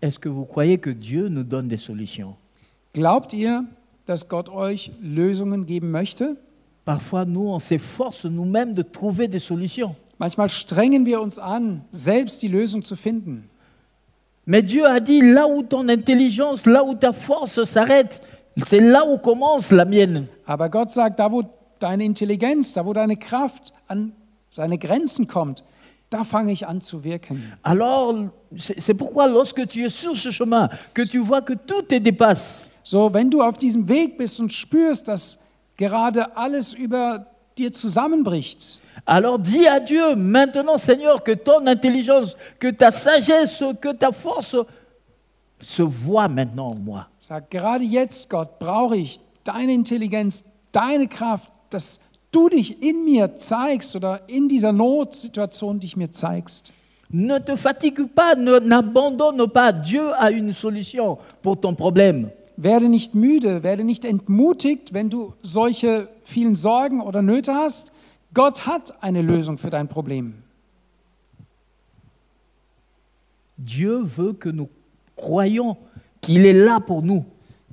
[0.00, 2.36] Est-ce que vous croyez que Dieu nous donne des solutions
[2.92, 3.64] Glaubt ihr,
[4.10, 6.36] dass Gott euch Lösungen geben möchte?
[6.84, 9.94] Parfois, nous, on s'efforce nous-mêmes de trouver des solutions.
[10.18, 13.48] Manchmal strengen wir uns an, selbst die Lösung zu finden.
[14.46, 18.20] Mais Dieu a dit, là où ton intelligence, là où ta force s'arrête,
[18.66, 20.26] c'est là où commence la mienne.
[20.44, 21.44] Aber Gott sagt, da wo
[21.78, 24.12] deine Intelligenz, da wo deine Kraft an
[24.50, 25.62] seine Grenzen kommt,
[26.10, 27.40] da fange ich an zu wirken.
[27.62, 28.14] Alors,
[28.56, 32.69] c'est pourquoi lorsque tu es sur ce chemin, que tu vois que tout te dépasse,
[32.90, 35.38] So, wenn du auf diesem Weg bist und spürst, dass
[35.76, 37.24] gerade alles über
[37.56, 43.92] dir zusammenbricht, alors dis à Dieu, maintenant Seigneur, que ton intelligence, que ta sagesse, que
[43.92, 44.56] ta force
[45.60, 47.06] se voient maintenant en moi.
[47.20, 52.00] sag gerade jetzt, Gott, brauche ich deine Intelligenz, deine Kraft, dass
[52.32, 56.72] du dich in mir zeigst oder in dieser Notsituation dich mir zeigst.
[57.08, 59.70] Ne te fatigue pas, ne- n'abandonne pas.
[59.70, 62.30] Dieu a une solution pour ton problème.
[62.62, 67.90] Werde nicht müde, werde nicht entmutigt, wenn du solche vielen Sorgen oder Nöte hast.
[68.34, 70.42] Gott hat eine Lösung für dein Problem.
[73.56, 74.68] Dieu veut que nous
[75.16, 75.78] croyions
[76.20, 77.24] qu'il est là pour nous.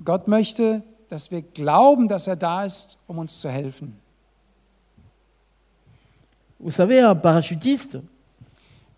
[0.06, 3.94] Gott möchte, dass wir glauben, dass er da ist, um uns zu helfen.
[6.60, 8.04] Vous savez, un parachutiste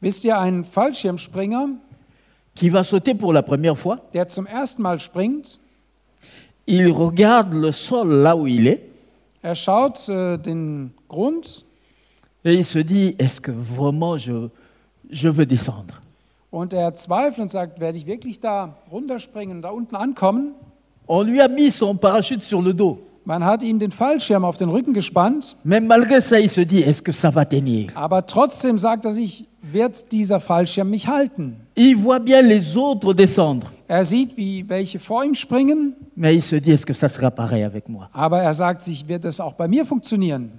[0.01, 1.69] Wisst ihr, ein Fallschirmspringer,
[2.55, 5.59] qui va sauter pour la première fois, der zum ersten Mal springt,
[6.69, 8.85] il regarde le sol là où il est
[9.41, 11.45] er schaut äh, den Grund
[12.45, 14.49] et il se dit, est-ce que vraiment je,
[15.09, 16.01] je veux descendre
[16.51, 20.53] und er zweifelt und sagt, werde ich wirklich da runterspringen und da unten ankommen?
[21.07, 22.99] On lui a mis son parachute sur le dos.
[23.25, 26.81] Man hat ihm den Fallschirm auf den Rücken gespannt, Mais malgré ça, il se dit,
[26.81, 31.57] est-ce que ça va tenir aber trotzdem sagt er sich, wird dieser Fallschirm mich halten?
[31.81, 36.41] Il voit bien les autres descendre, Er sieht, wie welche vor ihm springen, mais il
[36.43, 39.39] se dit, est-ce que ça sera pareil avec moi aber er sagt sich, wird es
[39.39, 40.51] auch bei mir funktionieren?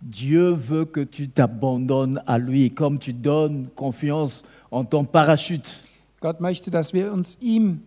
[0.00, 5.68] Dieu veut que tu t'abandonnes à lui, comme tu donnes confiance en ton parachute.
[6.20, 7.82] Gott möchte, dass wir uns ihm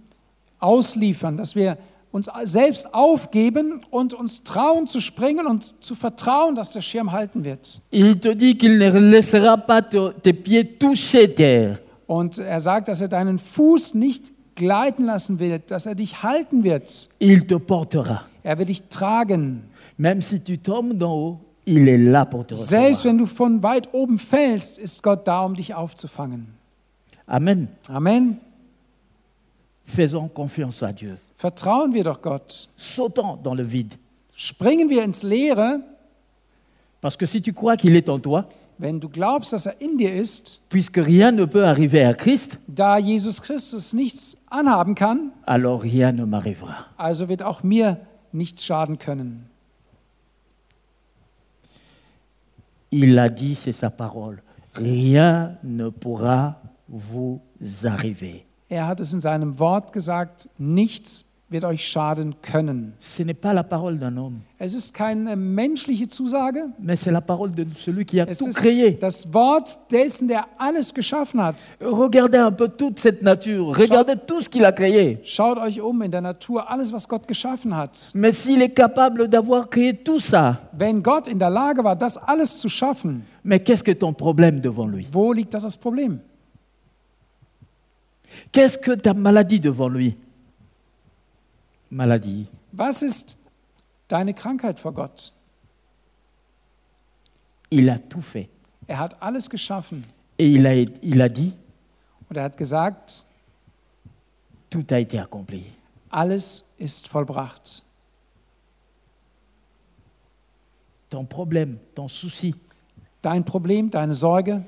[0.59, 1.77] ausliefern, dass wir
[2.11, 7.43] uns selbst aufgeben und uns trauen zu springen und zu vertrauen, dass der Schirm halten
[7.43, 7.81] wird.
[7.91, 11.79] Il te dit qu'il ne laissera pas te- tes pieds toucher terre.
[12.07, 16.63] Und er sagt, dass er deinen Fuß nicht gleiten lassen wird, dass er dich halten
[16.63, 17.09] wird.
[17.19, 18.23] Il te portera.
[18.43, 19.63] Er wird dich tragen.
[19.97, 23.63] Même si tu tombes d'en haut, il est là pour te Selbst wenn du von
[23.63, 26.47] weit oben fällst, ist Gott da, um dich aufzufangen.
[27.25, 27.69] Amen.
[27.87, 28.39] Amen.
[29.85, 31.17] Faisons confiance à Dieu.
[31.37, 32.67] Vertrauen wir doch Gott.
[32.75, 33.95] Sautons dans le vide.
[34.35, 35.79] Springen wir ins Leere,
[37.03, 38.47] Parce que si tu crois qu'il est en toi,
[38.77, 42.57] wenn du glaubst, dass er in dir ist, puisque rien ne peut arriver à Christ,
[42.67, 46.87] da Jesus Christus nichts anhaben kann, alors rien ne m'arrivera.
[46.97, 47.99] also wird auch mir
[48.31, 49.49] nichts schaden können.
[52.89, 54.41] Il a dit, c'est sa parole,
[54.75, 57.41] rien ne pourra vous
[57.85, 58.43] arriver.
[58.69, 62.93] Er hat es in seinem Wort gesagt, nichts wird euch schaden können.
[62.99, 63.19] Es
[64.73, 67.15] ist keine menschliche Zusage, es ist
[68.99, 71.73] das Wort dessen, der alles geschaffen hat.
[75.23, 78.11] Schaut euch um in der Natur, alles, was Gott geschaffen hat.
[78.13, 78.31] Wenn
[81.03, 83.25] Gott in der Lage war, das alles zu schaffen,
[85.11, 86.19] wo liegt da das Problem?
[88.51, 90.15] Qu'est-ce que ta maladie devant lui
[91.93, 92.47] Maladie.
[92.71, 93.37] Was ist
[94.07, 95.31] deine Krankheit vor Gott?
[97.69, 98.49] Il a tout fait.
[98.87, 100.01] Er hat alles geschaffen
[100.37, 101.55] Et il a, il a dit,
[102.29, 103.25] und er hat gesagt,
[104.69, 105.65] tout a été accompli.
[106.09, 107.83] alles ist vollbracht.
[111.09, 112.55] Ton problème, ton souci,
[113.21, 114.61] Dein Problem, deine Sorge,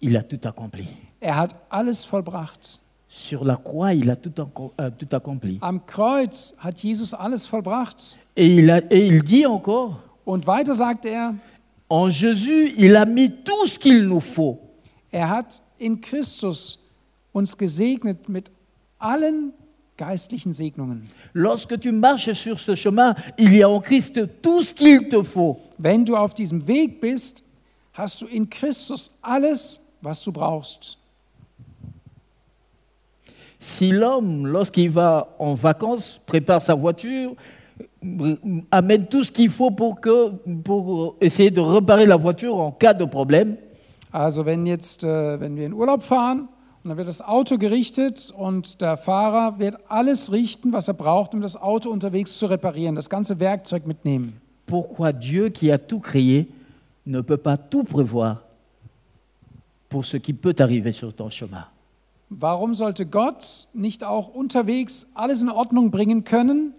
[0.00, 0.88] il a tout accompli.
[1.20, 2.80] Er hat alles vollbracht.
[3.18, 4.30] Sur la croix, il a tout,
[4.78, 5.58] euh, tout accompli.
[5.62, 8.18] Am Kreuz hat Jesus alles vollbracht.
[8.36, 11.32] Et il, a- et il dit encore, Und weiter sagt er,
[11.88, 14.58] en Jésus, il a mis tout ce qu'il nous faut.
[15.10, 16.78] er hat in Christus
[17.32, 18.50] uns gesegnet mit
[18.98, 19.52] allen
[19.96, 21.08] geistlichen Segnungen.
[21.32, 25.22] Lorsque tu marches sur ce chemin, il y a en Christ tout ce qu'il te
[25.22, 25.58] faut.
[25.78, 27.42] Wenn du auf diesem Weg bist,
[27.94, 30.98] hast du in Christus alles, was du brauchst.
[33.68, 37.34] Si l'homme, lorsqu'il va en vacances, prépare sa voiture,
[38.70, 40.28] amène tout ce qu'il faut pour, que,
[40.62, 43.56] pour essayer de réparer la voiture en cas de problème,
[44.12, 46.48] Also wenn jetzt, äh, wenn wir in Urlaub fahren
[46.82, 51.34] und dann wird das Auto gerichtet und der Fahrer wird alles richten, was er braucht,
[51.34, 54.40] um das Auto unterwegs zu reparieren, das ganze Werkzeug mitnehmen.
[54.64, 56.48] pourquoi Dieu qui a tout créé
[57.04, 58.42] ne peut pas tout prévoir
[59.88, 61.66] pour ce qui peut arriver sur ton chemin?
[62.28, 66.74] Warum sollte Gott nicht auch unterwegs alles in Ordnung bringen können,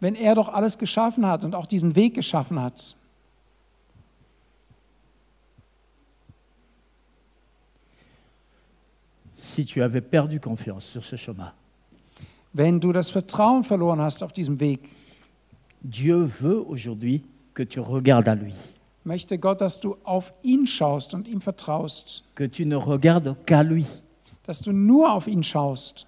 [0.00, 2.96] wenn er doch alles geschaffen hat und auch diesen Weg geschaffen hat?
[9.36, 11.52] Si tu avais perdu confiance sur ce chemin,
[12.52, 14.80] Wenn du das Vertrauen verloren hast auf diesem Weg,
[15.82, 17.22] Dieu veut aujourd'hui
[17.54, 18.54] que tu regardes à lui,
[19.04, 23.62] möchte Gott, dass du auf ihn schaust und ihm vertraust, que tu ne regardes qu'à
[23.62, 23.84] lui.
[24.46, 26.06] Dass du nur auf ihn schaust.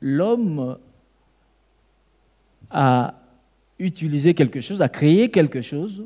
[0.00, 0.78] L'homme
[2.70, 3.14] a
[3.78, 6.04] utilisé quelque chose, a créé quelque chose,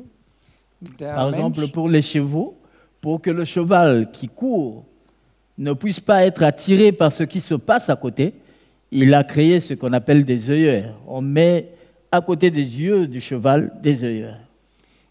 [0.99, 2.57] Der par exemple pour les chevaux,
[3.01, 4.85] pour que le cheval qui court
[5.57, 8.33] ne puisse pas être attiré par ce qui se passe à côté.
[8.91, 10.93] Il a créé ce qu'on appelle des œillères.
[11.07, 11.69] On met
[12.11, 14.46] à côté des yeux du cheval des œillères.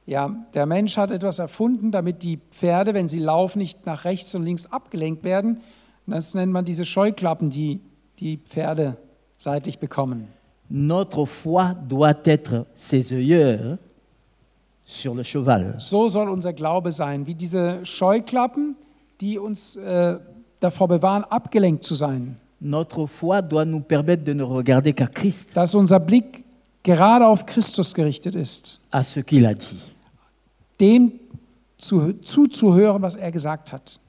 [0.07, 4.35] Ja, der Mensch hat etwas erfunden, damit die Pferde, wenn sie laufen, nicht nach rechts
[4.35, 5.61] und links abgelenkt werden.
[6.07, 7.81] Das nennt man diese Scheuklappen, die
[8.21, 8.97] die Pferde
[9.37, 10.29] seitlich bekommen.
[10.69, 13.79] Notre foi doit être œillères
[14.85, 15.77] sur le cheval.
[15.79, 18.77] So soll unser Glaube sein, wie diese Scheuklappen,
[19.21, 20.19] die uns äh,
[20.61, 22.37] davor bewahren, abgelenkt zu sein.
[22.61, 26.45] Notre foi doit nous permettre de ne regarder qu'à Christ, Dass unser Blick
[26.83, 29.96] gerade auf Christus gerichtet ist, à ce qu'il a dit.
[30.81, 31.13] Dem
[31.79, 34.01] zu, zuzuhören, was er gesagt hat.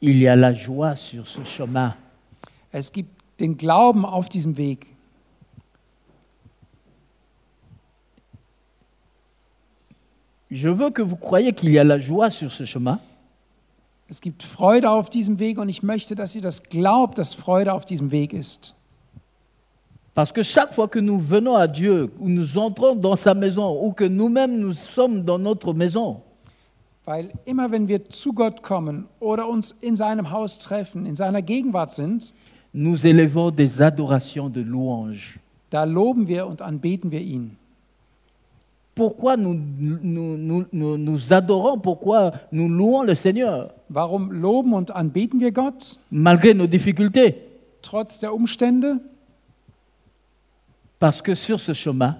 [0.00, 1.94] Il y a la joie sur ce chemin.
[2.70, 3.10] Es gibt
[3.40, 4.86] den Glauben auf diesem Weg.
[10.48, 13.00] Je veux que vous croyiez qu'il y a la joie sur ce chemin,
[14.08, 17.72] Es gibt Freude auf diesem Weg und ich möchte, dass ihr das glaubt, dass Freude
[17.72, 18.74] auf diesem Weg ist.
[20.16, 23.84] Parce que chaque fois que nous venons à Dieu, ou nous entrons dans sa maison,
[23.84, 26.22] ou que nous-mêmes nous sommes dans notre maison,
[27.04, 31.40] Weil immer wenn wir zu Gott kommen oder uns in seinem Haus treffen, in seiner
[31.42, 32.34] Gegenwart sind,
[32.72, 35.38] nous élevons des adorations de louanges.
[35.70, 37.56] da loben wir und anbeten wir ihn.
[38.94, 44.90] Pourquoi nous, nous, nous, nous- nous adorons, pourquoi nous louons le Seigneur, Warum loben und
[44.90, 45.98] anbeten wir Gott?
[46.10, 47.34] malgré nos difficultés
[47.82, 48.98] Trotz der Umstände,
[50.98, 52.16] Parce que sur ce chemin,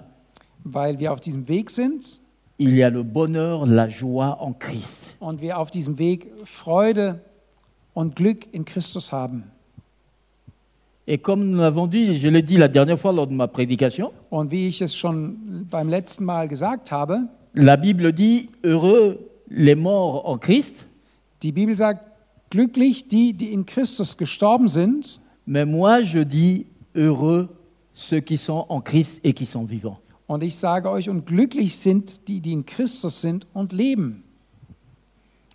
[0.63, 2.21] weil wir auf diesem Weg sind
[2.59, 5.13] il y a le bonheur, la joie en Christ.
[5.19, 7.19] und wir auf diesem Weg Freude
[7.93, 9.43] und Glück in Christus haben.
[11.09, 14.11] Et comme nous l'avons dit, je l'ai dit la dernière fois lors de ma prédication,
[14.29, 19.17] Und wie ich es schon beim letzten Mal gesagt habe, la Bible dit heureux
[19.49, 20.85] les morts en Christ,
[21.43, 22.01] die Bibel sagt,
[22.49, 27.47] glücklich die, die in Christus gestorben sind, mais moi je dis heureux
[27.99, 29.97] ceux qui sont en Christ et qui sont vivants.
[30.27, 34.23] und ich sage euch, und glücklich sind die, die in Christus sind und leben,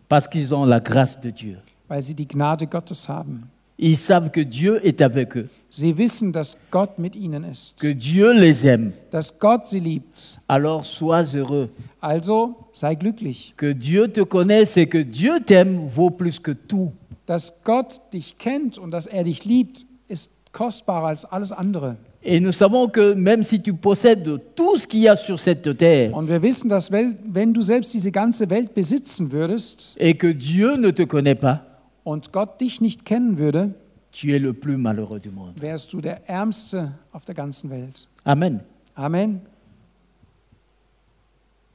[0.09, 1.57] Parce qu'ils ont la grâce de Dieu.
[1.89, 3.49] weil sie die Gnade Gottes haben.
[3.79, 7.95] Ils savent que Dieu est avec eux, Sie wissen, dass Gott mit ihnen ist, que
[7.95, 8.93] Dieu les aime.
[9.11, 10.39] dass Gott sie liebt.
[10.49, 11.69] Alors sois heureux.
[12.01, 16.93] Also sei glücklich, Que Dieu te connaisse et que Dieu t'aime vaut plus que tout.
[17.27, 21.97] dass Gott dich kennt und dass er dich liebt, ist kostbarer als alles andere.
[22.25, 25.77] Et nous savons que même si tu possèdes tout ce qu'il y a sur cette
[25.77, 30.15] terre Und wir wissen, dass wel- wenn du selbst diese ganze Welt besitzen würdest et
[30.17, 31.63] que Dieu ne te connaît pas,
[32.05, 33.71] und Gott dich nicht kennen würde,
[34.13, 35.55] tu es le plus malheureux du monde.
[35.61, 38.07] wärst du der Ärmste auf der ganzen Welt.
[38.25, 38.61] Amen.
[38.95, 39.41] Amen.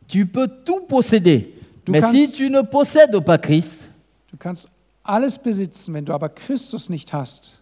[0.08, 1.54] Tu peux tout posséder.
[1.86, 3.90] Du mais si kannst- tu ne possèdes pas Christ,
[4.32, 4.70] Du kannst
[5.04, 7.62] alles besitzen, wenn du aber Christus nicht hast,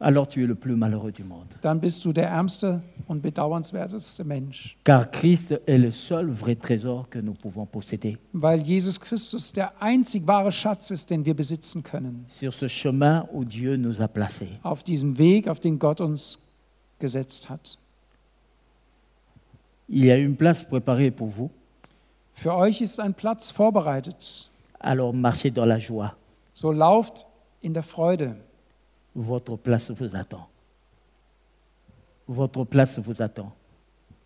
[0.00, 1.48] alors tu es le plus malheureux du monde.
[1.62, 4.76] dann bist du der ärmste und bedauernswerteste Mensch.
[4.84, 8.16] Car Christ est le seul vrai trésor que nous pouvons posséder.
[8.32, 12.24] Weil Jesus Christus der einzig wahre Schatz ist, den wir besitzen können.
[12.28, 14.58] Sur ce chemin où Dieu nous a placés.
[14.62, 16.38] Auf diesem Weg, auf den Gott uns
[17.00, 17.78] gesetzt hat.
[19.88, 21.50] Il y a une place préparée pour vous,
[22.34, 24.48] Für euch ist ein Platz vorbereitet.
[24.78, 26.14] alors marchez dans la joie.
[26.54, 27.26] So lauft
[27.62, 28.36] in der Freude.
[29.14, 30.46] Votre place vous attend.
[32.26, 33.52] Votre place vous attend.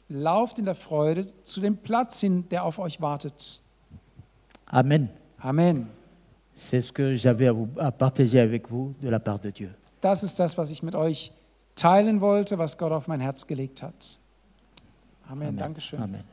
[0.09, 3.61] Lauft in der Freude zu dem Platz hin, der auf euch wartet.
[4.67, 5.09] Amen.
[5.39, 5.87] Amen.
[6.55, 9.71] C'est ce que j'avais à, vous- à partager avec vous de la part de Dieu.
[10.03, 11.33] Das ist das, was ich mit euch
[11.77, 14.19] teilen wollte, was Gott auf mein Herz gelegt hat.
[15.29, 15.49] Amen.
[15.49, 15.57] Amen.
[15.59, 16.01] Dankeschön.
[16.03, 16.25] Amen.